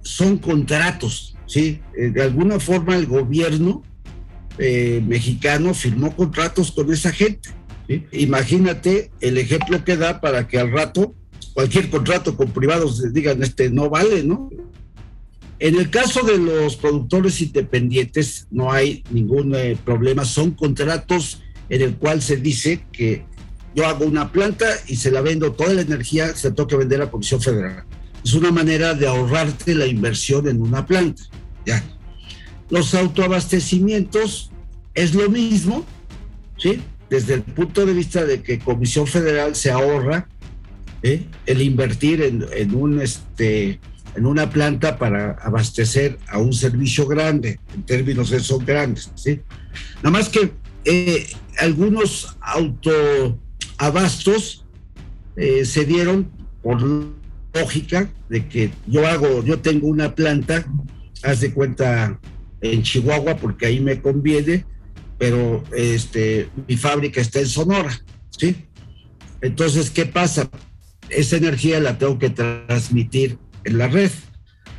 [0.00, 1.80] son contratos, ¿sí?
[1.98, 3.82] Eh, de alguna forma el gobierno
[4.56, 7.50] eh, mexicano firmó contratos con esa gente.
[8.12, 11.14] Imagínate el ejemplo que da para que al rato
[11.54, 14.50] cualquier contrato con privados digan, este no vale, ¿no?
[15.60, 21.80] En el caso de los productores independientes no hay ningún eh, problema, son contratos en
[21.80, 23.24] el cual se dice que
[23.74, 27.04] yo hago una planta y se la vendo toda la energía, se toca vender a
[27.06, 27.84] la Comisión Federal.
[28.24, 31.22] Es una manera de ahorrarte la inversión en una planta.
[32.70, 34.50] Los autoabastecimientos
[34.94, 35.84] es lo mismo,
[36.56, 36.80] ¿sí?
[37.10, 40.28] Desde el punto de vista de que Comisión Federal se ahorra
[41.46, 43.78] el invertir en, en un este
[44.16, 49.40] en una planta para abastecer a un servicio grande, en términos de son grandes, ¿sí?
[49.96, 50.52] Nada más que
[50.84, 51.26] eh,
[51.58, 54.64] algunos autoabastos
[55.36, 56.30] eh, se dieron
[56.62, 56.80] por
[57.52, 60.64] lógica de que yo hago, yo tengo una planta,
[61.22, 62.18] haz de cuenta
[62.60, 64.64] en Chihuahua porque ahí me conviene,
[65.18, 68.54] pero este, mi fábrica está en Sonora, ¿sí?
[69.40, 70.48] Entonces, ¿qué pasa?
[71.10, 74.10] Esa energía la tengo que transmitir en la red.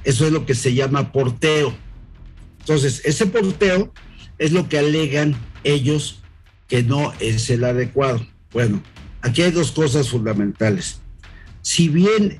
[0.04, 1.74] Eso es lo que se llama porteo.
[2.60, 3.94] Entonces, ese porteo
[4.38, 6.22] es lo que alegan ellos
[6.68, 8.26] que no es el adecuado.
[8.52, 8.82] Bueno,
[9.22, 11.02] aquí hay dos cosas fundamentales.
[11.62, 12.40] Si bien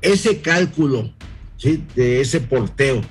[0.00, 1.12] ese cálculo
[1.94, 3.02] de ese porteo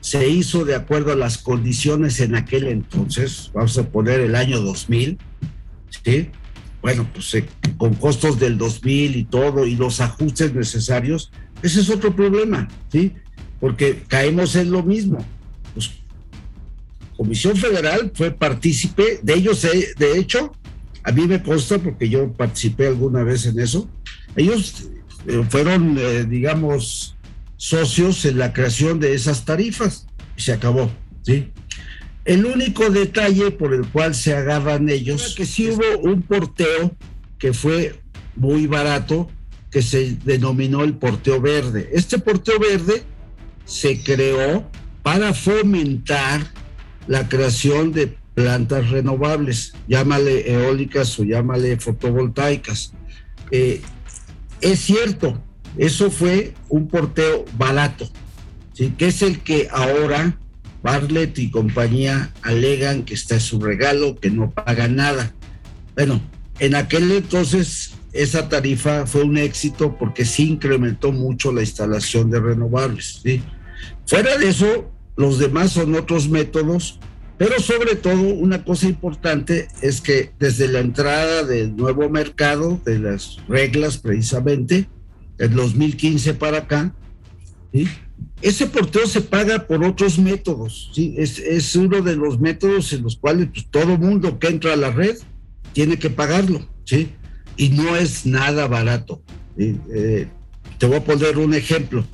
[0.00, 4.60] se hizo de acuerdo a las condiciones en aquel entonces, vamos a poner el año
[4.60, 5.18] 2000,
[6.04, 6.30] ¿sí?
[6.82, 11.30] Bueno, pues eh, con costos del 2000 y todo y los ajustes necesarios,
[11.62, 13.12] ese es otro problema, ¿sí?
[13.60, 15.24] Porque caemos en lo mismo.
[15.74, 15.90] Pues,
[17.16, 20.52] Comisión Federal fue partícipe, de ellos, eh, de hecho,
[21.02, 23.90] a mí me consta porque yo participé alguna vez en eso,
[24.36, 24.88] ellos
[25.26, 25.98] eh, fueron,
[26.30, 27.16] digamos,
[27.58, 30.90] socios en la creación de esas tarifas y se acabó,
[31.22, 31.52] ¿sí?
[32.24, 36.94] El único detalle por el cual se agarran ellos es que sí hubo un porteo
[37.38, 37.98] que fue
[38.36, 39.30] muy barato,
[39.70, 41.88] que se denominó el porteo verde.
[41.92, 43.02] Este porteo verde
[43.64, 44.68] se creó
[45.02, 46.46] para fomentar
[47.06, 52.92] la creación de plantas renovables, llámale eólicas o llámale fotovoltaicas.
[53.50, 53.80] Eh,
[54.60, 55.42] es cierto,
[55.76, 58.08] eso fue un porteo barato,
[58.72, 58.92] ¿sí?
[58.96, 60.38] que es el que ahora
[60.82, 65.34] Bartlett y compañía alegan que está su regalo, que no paga nada.
[65.94, 66.20] Bueno,
[66.58, 72.40] En aquel entonces esa tarifa fue un éxito porque sí incrementó mucho la instalación de
[72.40, 73.20] renovables.
[73.22, 73.42] ¿sí?
[74.06, 76.98] Fuera de eso, los demás son otros métodos,
[77.38, 82.98] pero sobre todo una cosa importante es que desde la entrada del nuevo mercado, de
[82.98, 84.88] las reglas precisamente,
[85.38, 86.94] en 2015 para acá,
[88.42, 90.92] ese porteo se paga por otros métodos.
[90.96, 94.90] Es, uno de los métodos en los cuales pues, todo mundo que entra a la
[94.90, 95.16] red
[95.72, 96.66] tiene que pagarlo.
[96.84, 97.10] ¿sí?
[97.60, 99.22] y no es nada barato.
[99.58, 100.26] Eh,
[100.78, 102.06] te voy a poner un ejemplo.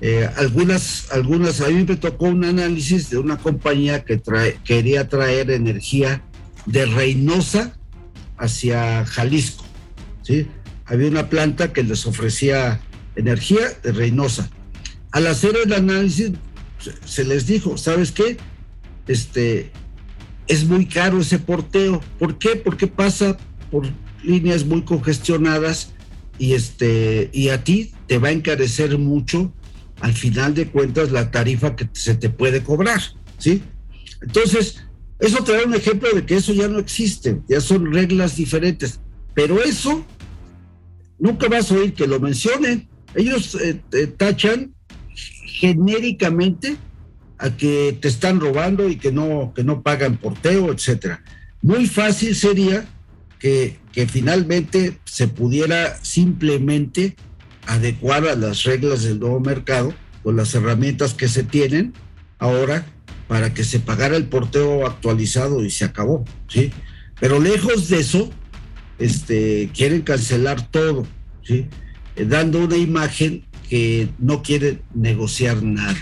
[0.00, 4.18] Eh, algunas, algunas, a mí me tocó un análisis de una compañía que
[4.64, 6.22] quería traer energía
[6.64, 7.78] de Reynosa
[8.38, 9.66] hacia Jalisco.
[10.22, 10.46] ¿sí?
[10.86, 12.80] Había una planta que les ofrecía
[13.14, 14.48] energía de Reynosa.
[15.12, 16.32] Al hacer el análisis,
[17.04, 18.36] se les dijo, ¿sabes qué?
[19.06, 19.72] Este,
[20.46, 22.00] es muy caro ese porteo.
[22.18, 22.56] ¿Por qué?
[22.56, 23.36] Porque pasa
[23.70, 23.86] por
[24.22, 25.92] líneas muy congestionadas
[26.38, 29.52] y este y a ti te va a encarecer mucho
[30.00, 33.00] al final de cuentas la tarifa que se te puede cobrar,
[33.38, 33.62] ¿sí?
[34.22, 34.84] Entonces,
[35.18, 39.00] eso te da un ejemplo de que eso ya no existe, ya son reglas diferentes,
[39.34, 40.06] pero eso
[41.18, 42.88] nunca vas a oír que lo mencionen.
[43.14, 43.80] Ellos eh,
[44.16, 44.74] tachan
[45.58, 46.76] genéricamente
[47.36, 51.22] a que te están robando y que no que no pagan porteo, etcétera.
[51.62, 52.86] Muy fácil sería
[53.38, 57.16] que, finalmente se pudiera simplemente
[57.66, 59.92] adecuar a las reglas del nuevo mercado
[60.22, 61.92] con las herramientas que se tienen
[62.38, 62.86] ahora
[63.26, 66.70] para que se pagara el porteo actualizado y se acabó, ¿sí?
[67.18, 68.30] Pero lejos de eso,
[69.00, 71.04] este, quieren cancelar todo.
[71.48, 71.66] Eh,
[72.24, 75.98] dando una imagen que no quiere negociar nada.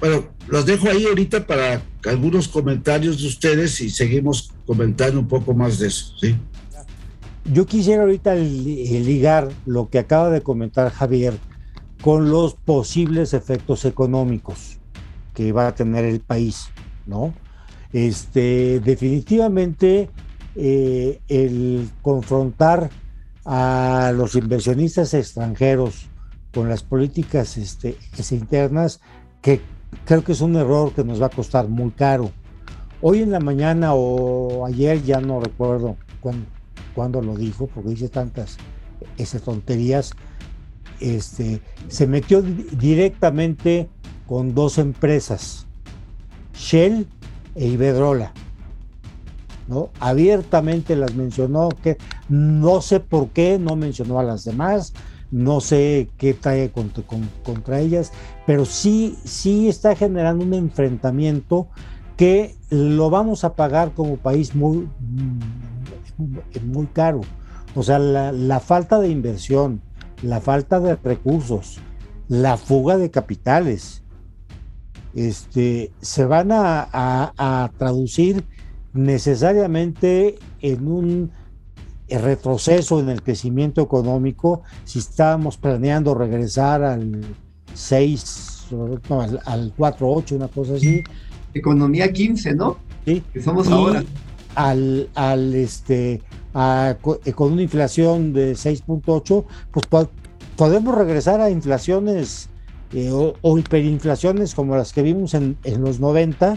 [0.00, 5.54] Bueno, los dejo ahí ahorita para algunos comentarios de ustedes y seguimos comentando un poco
[5.54, 6.14] más de eso.
[6.20, 6.36] ¿sí?
[7.52, 11.34] Yo quisiera ahorita ligar lo que acaba de comentar Javier
[12.00, 14.78] con los posibles efectos económicos
[15.34, 16.68] que va a tener el país,
[17.06, 17.34] ¿no?
[17.92, 20.10] Este, definitivamente
[20.54, 22.90] eh, el confrontar
[23.44, 26.08] a los inversionistas extranjeros
[26.56, 27.98] con las políticas este,
[28.30, 29.00] internas,
[29.42, 29.60] que
[30.06, 32.30] creo que es un error que nos va a costar muy caro.
[33.02, 35.98] Hoy en la mañana o ayer, ya no recuerdo
[36.94, 38.56] cuándo, lo dijo, porque dice tantas
[39.18, 40.12] esas tonterías,
[40.98, 43.90] este, se metió directamente
[44.26, 45.66] con dos empresas,
[46.54, 47.06] Shell
[47.54, 48.32] e Iberdrola.
[49.68, 49.90] ¿no?
[50.00, 51.98] Abiertamente las mencionó, que
[52.30, 54.94] no sé por qué no mencionó a las demás,
[55.30, 58.12] no sé qué trae contra, ellas,
[58.46, 61.68] pero sí, sí está generando un enfrentamiento
[62.16, 64.88] que lo vamos a pagar como país muy,
[66.64, 67.20] muy caro.
[67.74, 69.82] O sea, la, falta de inversión,
[70.22, 71.78] la falta de recursos,
[72.28, 74.02] la fuga de capitales,
[75.14, 78.44] este, se van a traducir
[78.96, 81.30] necesariamente en un
[82.08, 87.24] el retroceso en el crecimiento económico, si estábamos planeando regresar al
[87.74, 88.66] 6,
[89.08, 91.02] no, al, al 4, 8, una cosa así.
[91.54, 92.78] Economía 15, ¿no?
[93.04, 93.22] Sí.
[93.32, 94.04] Que somos ahora.
[94.54, 96.22] Al, al este,
[97.34, 99.86] con una inflación de 6.8, pues
[100.56, 102.48] podemos regresar a inflaciones
[102.92, 106.56] eh, o, hiperinflaciones como las que vimos en, en los 90,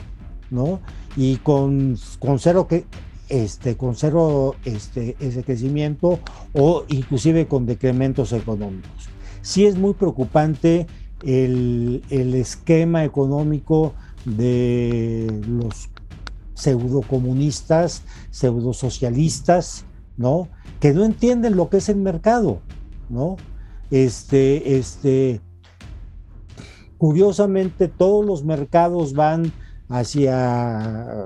[0.51, 0.79] ¿no?
[1.17, 2.85] Y con, con cero que,
[3.29, 6.19] este, con cero este, ese crecimiento
[6.53, 9.09] o inclusive con decrementos económicos.
[9.41, 10.87] Sí es muy preocupante
[11.23, 13.93] el, esquema económico
[14.25, 15.89] de los
[16.55, 19.85] pseudocomunistas, pseudosocialistas,
[20.17, 20.49] ¿no?
[20.79, 22.61] Que no entienden lo que es el mercado,
[23.09, 23.37] ¿no?
[23.91, 25.41] Este, este,
[26.97, 29.51] curiosamente todos los mercados van
[29.87, 31.23] hacia,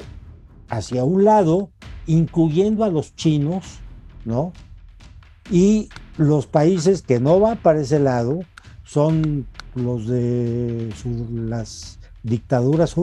[0.69, 1.71] hacia un lado
[2.07, 3.79] incluyendo a los chinos,
[4.25, 4.53] ¿no?
[5.51, 8.39] Y los países que no van para ese lado
[8.83, 10.89] son los de
[11.31, 12.95] las dictaduras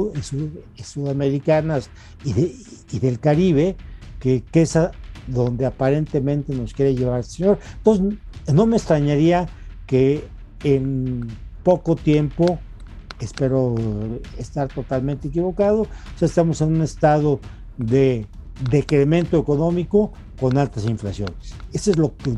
[0.82, 1.90] sudamericanas
[2.24, 3.76] y, del Caribe,
[4.18, 4.78] que, que es
[5.26, 7.59] donde aparentemente nos quiere llevar el señor.
[7.76, 8.18] Entonces,
[8.53, 9.48] no me extrañaría
[9.86, 10.24] que
[10.64, 11.28] en
[11.62, 12.59] poco tiempo,
[13.20, 13.74] espero
[14.38, 15.86] estar totalmente equivocado,
[16.20, 17.40] estamos en un estado
[17.76, 18.26] de
[18.68, 21.54] decremento económico con altas inflaciones.
[21.72, 22.36] Eso es lo, que,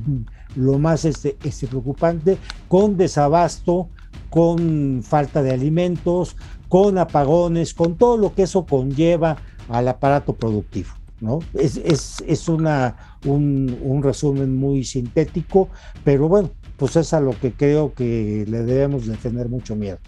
[0.56, 3.88] lo más este, este, preocupante, con desabasto,
[4.30, 6.36] con falta de alimentos,
[6.68, 9.36] con apagones, con todo lo que eso conlleva
[9.68, 10.90] al aparato productivo.
[11.20, 11.38] ¿no?
[11.54, 15.68] Es, es, es una, un, un, resumen muy sintético,
[16.02, 19.98] pero bueno, pues es a lo que creo que le debemos de tener mucho miedo.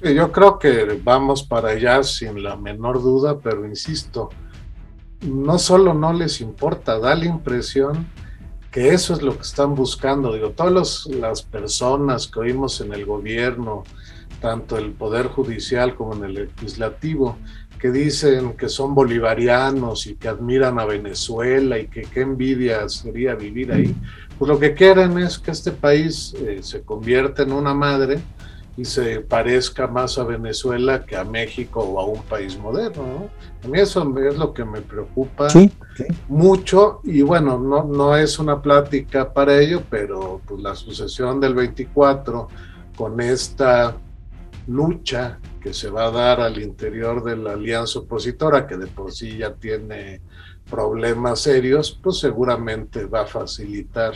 [0.00, 4.30] Yo creo que vamos para allá sin la menor duda, pero insisto,
[5.22, 8.06] no solo no les importa, da la impresión
[8.70, 10.32] que eso es lo que están buscando.
[10.32, 13.84] Digo, todas las personas que oímos en el gobierno,
[14.40, 17.38] tanto el Poder Judicial como en el Legislativo,
[17.78, 23.34] que dicen que son bolivarianos y que admiran a Venezuela y que qué envidia sería
[23.34, 23.94] vivir ahí,
[24.38, 28.20] pues lo que quieren es que este país eh, se convierta en una madre
[28.78, 33.02] y se parezca más a Venezuela que a México o a un país moderno.
[33.02, 33.30] ¿no?
[33.64, 35.48] A mí eso es lo que me preocupa
[36.28, 41.54] mucho y bueno, no, no es una plática para ello, pero pues la sucesión del
[41.54, 42.46] 24
[42.96, 43.96] con esta
[44.68, 49.10] lucha que se va a dar al interior de la alianza opositora, que de por
[49.10, 50.20] sí ya tiene
[50.70, 54.14] problemas serios, pues seguramente va a facilitar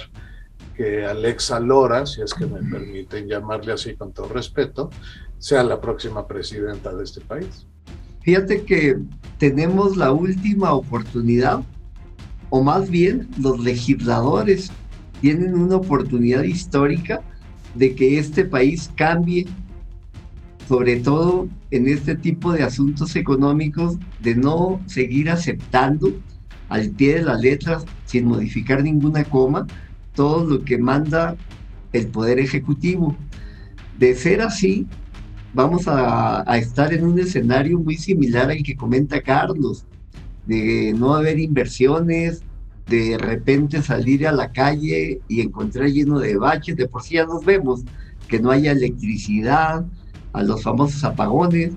[0.73, 4.91] que Alexa Lora, si es que me permiten llamarle así con todo respeto,
[5.39, 7.67] sea la próxima presidenta de este país.
[8.23, 8.97] Fíjate que
[9.39, 11.63] tenemos la última oportunidad,
[12.51, 14.71] o más bien los legisladores
[15.21, 17.23] tienen una oportunidad histórica
[17.75, 19.47] de que este país cambie,
[20.69, 26.13] sobre todo en este tipo de asuntos económicos, de no seguir aceptando
[26.69, 29.67] al pie de las letras, sin modificar ninguna coma,
[30.15, 31.37] todo lo que manda
[31.93, 33.17] el Poder Ejecutivo.
[33.99, 34.87] De ser así,
[35.55, 39.85] vamos a, estar en un escenario muy similar al que comenta Carlos,
[40.47, 42.43] de no haber inversiones,
[42.87, 47.27] de repente salir a la calle y encontrar lleno de baches, de por sí ya
[47.27, 47.85] nos vemos,
[48.29, 49.85] que no haya electricidad,
[50.33, 51.73] a los famosos apagones,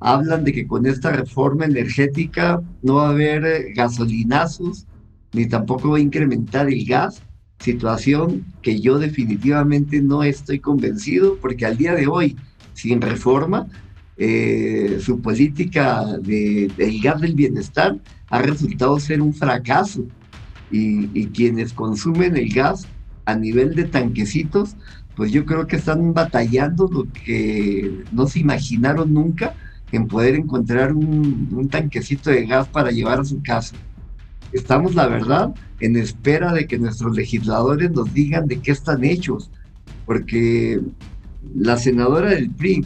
[0.00, 4.86] hablan de que con esta reforma energética no va a haber gasolinazos,
[5.32, 7.22] ni tampoco va a incrementar el gas,
[7.58, 12.36] situación que yo definitivamente no estoy convencido, porque al día de hoy,
[12.74, 13.66] sin reforma,
[14.16, 17.96] eh, su política de, del gas del bienestar
[18.28, 20.04] ha resultado ser un fracaso.
[20.70, 22.86] Y, quienes consumen el gas
[23.24, 24.76] a nivel de tanquecitos,
[25.16, 29.54] pues yo creo que están batallando lo que no se imaginaron nunca
[29.92, 33.74] en poder encontrar un tanquecito de gas para llevar a su casa.
[34.52, 39.50] Estamos, la verdad, en espera de que nuestros legisladores nos digan de qué están hechos,
[40.06, 40.80] porque
[41.54, 42.84] la senadora del PRI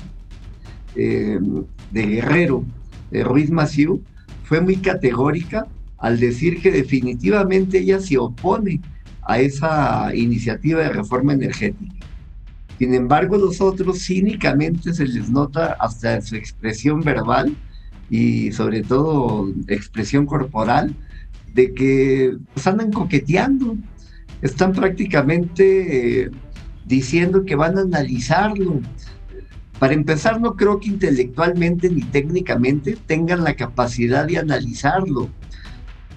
[0.96, 1.38] eh,
[1.92, 2.64] de Guerrero,
[3.12, 4.02] Ruiz Maciú,
[4.44, 5.66] fue muy categórica
[5.98, 8.80] al decir que definitivamente ella se opone
[9.22, 12.06] a esa iniciativa de reforma energética.
[12.78, 17.54] Sin embargo, los otros cínicamente se les nota hasta su expresión verbal
[18.10, 20.94] y sobre todo expresión corporal
[21.54, 23.76] de que pues, andan coqueteando,
[24.40, 26.30] están prácticamente eh,
[26.86, 28.80] diciendo que van a analizarlo.
[29.78, 35.28] Para empezar, no creo que intelectualmente ni técnicamente tengan la capacidad de analizarlo.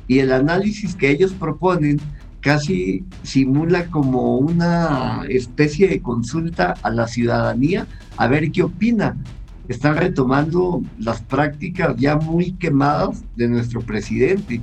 [0.08, 2.00] Y el análisis que ellos proponen
[2.42, 9.18] casi simula como una especie de consulta a la ciudadanía a ver qué opina.
[9.68, 14.62] Están retomando las prácticas ya muy quemadas de nuestro presidente.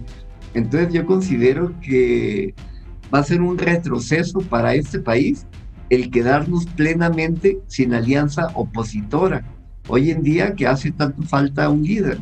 [0.55, 2.55] Entonces yo considero que
[3.13, 5.47] va a ser un retroceso para este país
[5.91, 9.45] el quedarnos plenamente sin alianza opositora.
[9.89, 12.19] Hoy en día que hace tanto falta un líder.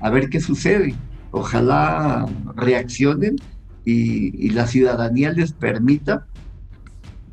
[0.00, 0.94] A ver qué sucede.
[1.30, 2.26] Ojalá
[2.56, 3.36] reaccionen
[3.84, 6.26] y, y la ciudadanía les permita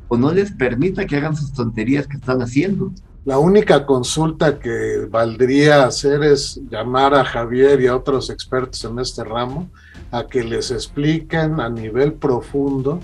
[0.08, 2.92] o no les permita que hagan sus tonterías que están haciendo.
[3.24, 8.98] La única consulta que valdría hacer es llamar a Javier y a otros expertos en
[8.98, 9.70] este ramo
[10.16, 13.00] a que les expliquen a nivel profundo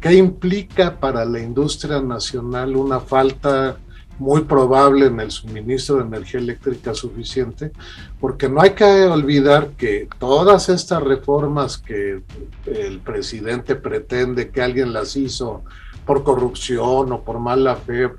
[0.00, 3.76] qué implica para la industria nacional una falta
[4.18, 7.72] muy probable en el suministro de energía eléctrica suficiente,
[8.20, 12.22] porque no hay que olvidar que todas estas reformas que
[12.66, 15.62] el presidente pretende que alguien las hizo
[16.04, 18.10] por corrupción o por mala fe,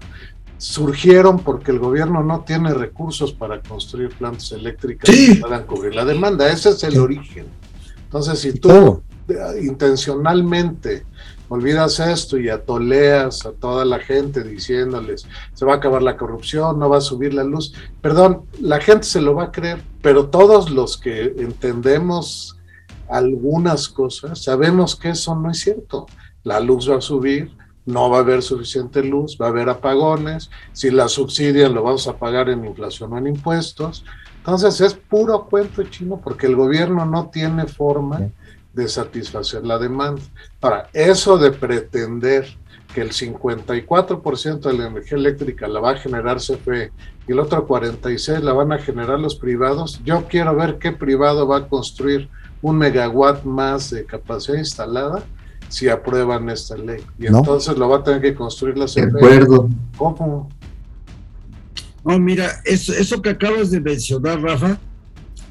[0.57, 6.05] surgieron porque el gobierno no tiene recursos para construir plantas eléctricas que puedan cubrir la
[6.05, 6.49] demanda.
[6.51, 7.45] Ese es el origen.
[8.12, 9.01] Entonces, si tú
[9.62, 11.05] intencionalmente
[11.47, 16.78] olvidas esto y atoleas a toda la gente diciéndoles se va a acabar la corrupción,
[16.78, 20.26] no va a subir la luz, perdón, la gente se lo va a creer, pero
[20.28, 22.57] todos los que entendemos
[23.07, 26.05] algunas cosas sabemos que eso no es cierto.
[26.43, 27.55] La luz va a subir,
[27.86, 32.09] no va a haber suficiente luz, va a haber apagones, si la subsidian lo vamos
[32.09, 34.03] a pagar en inflación o en impuestos,
[34.41, 38.31] Entonces es puro cuento chino porque el gobierno no tiene forma
[38.73, 40.19] de satisfacer la demanda.
[40.59, 42.47] Para eso de pretender
[42.91, 46.91] que el 54% de la energía eléctrica la va a generar CFE
[47.27, 51.47] y el otro 46% la van a generar los privados, yo quiero ver qué privado
[51.47, 52.27] va a construir
[52.63, 55.23] un megawatt más de capacidad instalada
[55.69, 57.01] si aprueban esta ley.
[57.19, 59.05] Y entonces lo va a tener que construir la CFE.
[59.05, 59.69] De acuerdo.
[59.95, 60.49] ¿Cómo?
[62.04, 64.80] No, mira, eso, eso que acabas de mencionar, Rafa,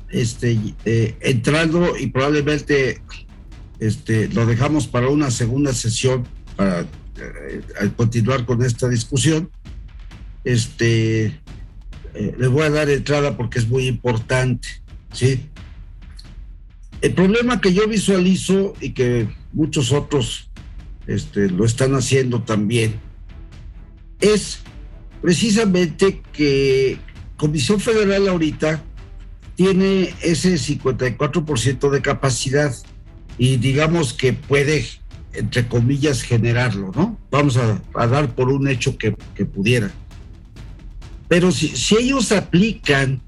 [0.09, 3.01] este, eh, entrando y probablemente
[3.79, 6.27] este, lo dejamos para una segunda sesión
[6.57, 7.63] para eh,
[7.97, 9.51] continuar con esta discusión.
[10.45, 11.27] Este,
[12.15, 14.69] eh, le voy a dar entrada porque es muy importante,
[15.13, 15.49] ¿sí?
[17.01, 20.51] El problema que yo visualizo y que muchos otros
[21.07, 23.01] este, lo están haciendo también
[24.21, 24.61] es
[25.21, 26.99] precisamente que
[27.37, 28.83] Comisión Federal ahorita
[29.55, 32.75] tiene ese 54% de capacidad
[33.39, 34.87] y digamos que puede,
[35.33, 37.19] entre comillas, generarlo, ¿no?
[37.31, 39.13] Vamos a, dar por un hecho que,
[39.45, 39.91] pudiera.
[41.29, 43.23] Pero si, si ellos aplican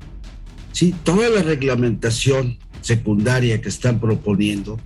[0.72, 0.94] ¿sí?
[1.04, 4.78] toda la reglamentación secundaria que están proponiendo,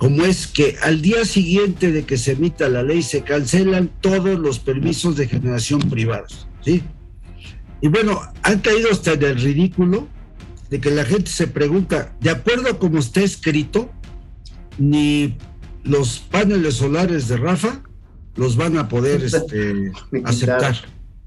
[0.00, 4.38] como es que al día siguiente de que se emita la ley se cancelan todos
[4.38, 6.82] los permisos de generación privados, ¿sí?
[7.82, 10.08] Y bueno, han caído hasta en el ridículo
[10.70, 13.90] de que la gente se pregunta, de acuerdo a como está escrito,
[14.78, 15.36] ni
[15.84, 17.82] los paneles solares de Rafa
[18.36, 19.92] los van a poder este,
[20.24, 20.76] aceptar,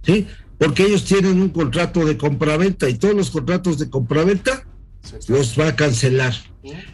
[0.02, 0.26] ¿sí?
[0.58, 4.66] Porque ellos tienen un contrato de compraventa y todos los contratos de compraventa
[5.28, 6.34] los va a cancelar.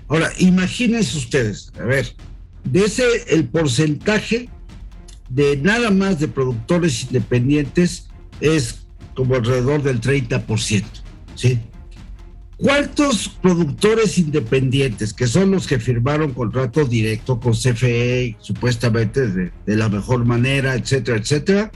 [0.08, 2.16] Ahora, imagínense ustedes, a ver,
[2.64, 4.50] de ese el porcentaje
[5.30, 8.08] de nada más de productores independientes
[8.42, 10.84] es como alrededor del 30%,
[11.36, 11.60] ¿sí?
[12.58, 19.76] ¿Cuántos productores independientes, que son los que firmaron contrato directo con CFE, supuestamente de, de,
[19.78, 21.72] la mejor manera, etcétera, etcétera,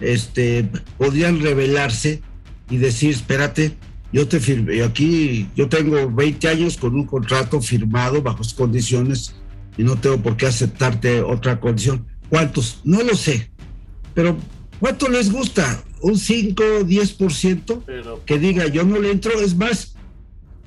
[0.00, 2.22] este, podrían revelarse
[2.70, 3.76] y decir, espérate,
[4.12, 9.34] yo te firmé, aquí yo tengo 20 años con un contrato firmado bajo condiciones
[9.76, 12.06] y no tengo por qué aceptarte otra condición.
[12.28, 12.80] ¿Cuántos?
[12.84, 13.50] No lo sé.
[14.14, 14.36] Pero
[14.80, 15.82] ¿cuánto les gusta?
[16.02, 18.24] ¿Un 5, 10% Pero...
[18.24, 19.38] que diga yo no le entro?
[19.40, 19.94] Es más,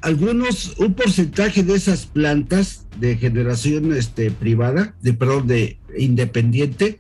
[0.02, 7.00] algunos, un porcentaje de esas plantas de generación este, privada, de perdón, de independiente,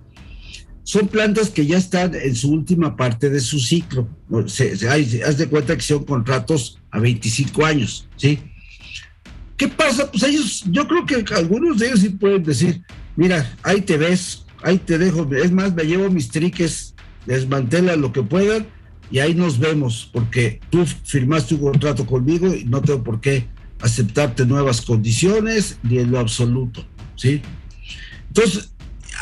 [0.83, 4.07] son plantas que ya están en su última parte de su ciclo.
[4.47, 4.73] Se,
[5.23, 8.39] haz de cuenta que son contratos a 25 años, ¿sí?
[9.55, 10.11] ¿Qué pasa?
[10.11, 12.81] Pues ellos, yo creo que algunos de ellos sí pueden decir,
[13.15, 18.11] mira, ahí te ves, ahí te dejo, es más, me llevo mis triques, desmantela lo
[18.11, 18.67] que puedan
[19.09, 23.47] y ahí nos vemos, porque tú firmaste un contrato conmigo y no tengo por qué
[23.79, 27.41] aceptarte nuevas condiciones ni en lo absoluto, ¿sí?
[28.29, 28.72] Entonces,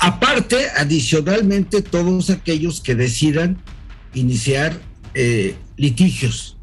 [0.04, 3.58] Aparte, adicionalmente, todos aquellos que decidan
[4.16, 4.76] iniciar
[5.14, 6.58] eh, litigios,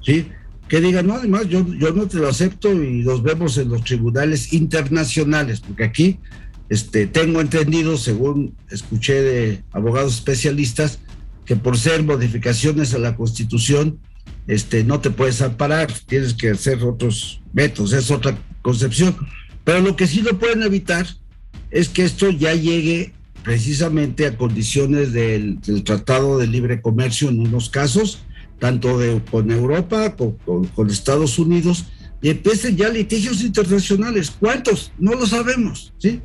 [0.00, 0.28] ¿sí?
[0.70, 3.84] Que digan, no, además, yo, yo no te lo acepto y los vemos en los
[3.84, 6.18] tribunales internacionales, porque aquí
[6.70, 10.98] este, tengo entendido, según escuché de abogados especialistas,
[11.44, 13.98] que por ser modificaciones a la Constitución,
[14.46, 19.14] este, no te puedes amparar, tienes que hacer otros métodos, es otra concepción.
[19.62, 21.06] Pero lo que sí lo pueden evitar
[21.70, 23.12] es que esto ya llegue
[23.42, 28.20] precisamente a condiciones del, Tratado de Libre Comercio en unos casos,
[28.58, 28.98] tanto
[29.30, 30.36] con Europa como
[30.74, 31.86] con, Estados Unidos,
[32.20, 34.32] y empiecen ya litigios internacionales.
[34.38, 34.92] ¿Cuántos?
[34.98, 36.20] No lo sabemos, ¿sí?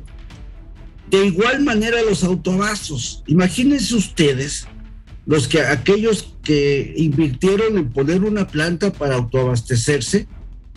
[1.10, 3.22] De igual manera los autobasos.
[3.26, 4.66] Imagínense ustedes
[5.26, 10.26] los que aquellos que invirtieron en poner una planta para autoabastecerse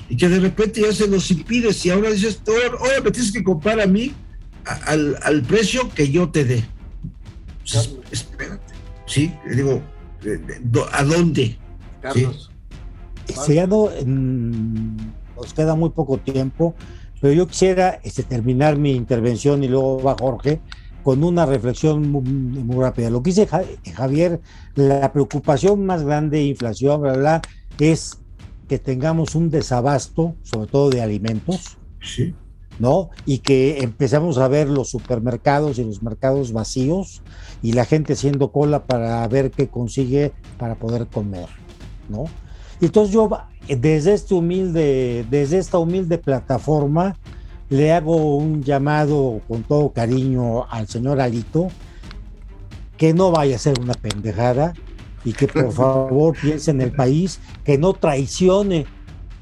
[0.09, 1.73] y que de repente ya se los impide.
[1.73, 4.13] Si ahora dices, ahora me tienes que comprar a mí
[4.67, 6.65] al, precio que yo te dé.
[8.11, 8.73] espérate.
[9.05, 9.81] Sí, le digo,
[10.91, 11.57] ¿a dónde?
[12.01, 12.51] Carlos.
[13.45, 13.59] ¿Sí?
[15.35, 16.75] nos queda muy poco tiempo,
[17.21, 20.61] pero yo quisiera este, terminar mi intervención y luego va Jorge
[21.03, 23.09] con una reflexión muy, rápida.
[23.09, 23.47] Lo que dice
[23.93, 24.41] Javier,
[24.75, 27.41] la preocupación más grande de inflación, bla,
[27.79, 28.17] es
[28.67, 31.77] que tengamos un desabasto, sobre todo de alimentos.
[32.01, 32.33] Sí
[32.79, 33.09] ¿no?
[33.25, 37.21] Y que empezamos a ver los supermercados y los mercados vacíos
[37.61, 41.47] y la gente haciendo cola para ver qué consigue para poder comer,
[42.09, 42.25] ¿no?
[42.79, 43.29] Entonces yo
[43.67, 47.17] desde este humilde, desde esta humilde plataforma
[47.69, 51.69] le hago un llamado con todo cariño al señor Alito
[52.97, 54.73] que no vaya a ser una pendejada
[55.23, 58.85] y que por favor piense en el país, que no traicione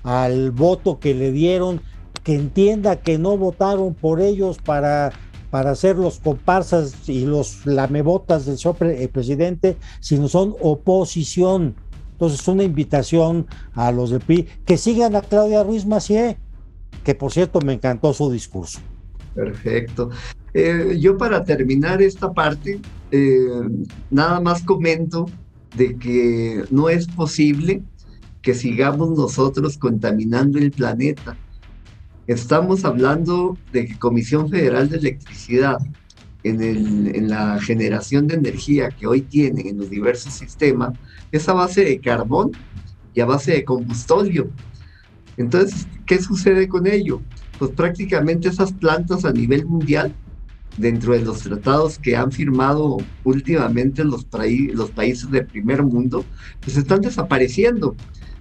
[0.03, 1.81] al voto que le dieron,
[2.25, 5.13] que entienda que no votaron por ellos para,
[5.51, 8.77] para ser los comparsas y los lamebotas del señor
[9.11, 11.75] presidente, sino son oposición.
[12.13, 16.37] Entonces, una invitación a los del PRI que sigan a Claudia Ruiz Macié,
[17.03, 18.79] que por cierto me encantó su discurso.
[19.35, 20.09] Perfecto.
[20.55, 22.79] Eh, yo para terminar esta parte,
[23.11, 23.47] eh,
[24.09, 25.27] nada más comento
[25.77, 27.83] de que no es posible
[28.41, 31.37] que sigamos nosotros contaminando el planeta.
[32.27, 35.77] Estamos hablando de que Comisión Federal de Electricidad,
[36.41, 40.97] en, la generación de energía que hoy tiene en los diversos sistemas,
[41.31, 42.51] es a base de carbón
[43.13, 44.49] y a base de combustóleo.
[45.37, 47.21] Entonces, ¿qué sucede con ello?
[47.59, 50.13] Pues prácticamente esas plantas a nivel mundial
[50.77, 56.25] dentro de los tratados que han firmado últimamente los, países de primer mundo,
[56.61, 57.95] pues están desapareciendo.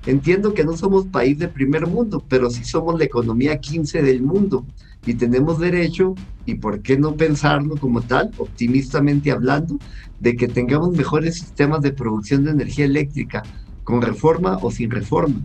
[0.07, 4.23] Entiendo que no somos país de primer mundo, pero sí somos la economía 15 del
[4.23, 4.65] mundo
[5.07, 6.15] y tenemos derecho,
[6.47, 9.79] y por qué no pensarlo como tal, optimistamente hablando,
[10.21, 13.43] de que tengamos mejores sistemas de producción de energía eléctrica,
[13.83, 15.41] con reforma o sin reforma.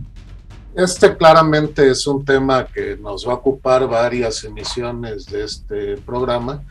[0.74, 6.62] Este claramente es un tema que nos va a ocupar varias emisiones de este programa.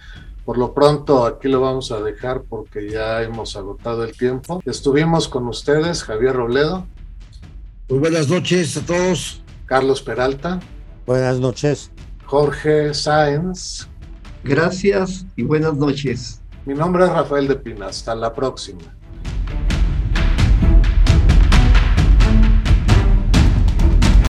[0.46, 4.62] Por lo pronto aquí lo vamos a dejar porque ya hemos agotado el tiempo.
[4.66, 6.88] Estuvimos con ustedes, Javier Robledo.
[7.90, 9.42] Muy buenas noches a todos.
[9.66, 10.60] Carlos Peralta.
[11.08, 11.92] Buenas noches.
[12.24, 13.88] Jorge Sáenz.
[14.44, 16.40] Gracias y buenas noches.
[16.68, 17.88] Mi nombre es Rafael de Pina.
[17.88, 18.96] Hasta la próxima.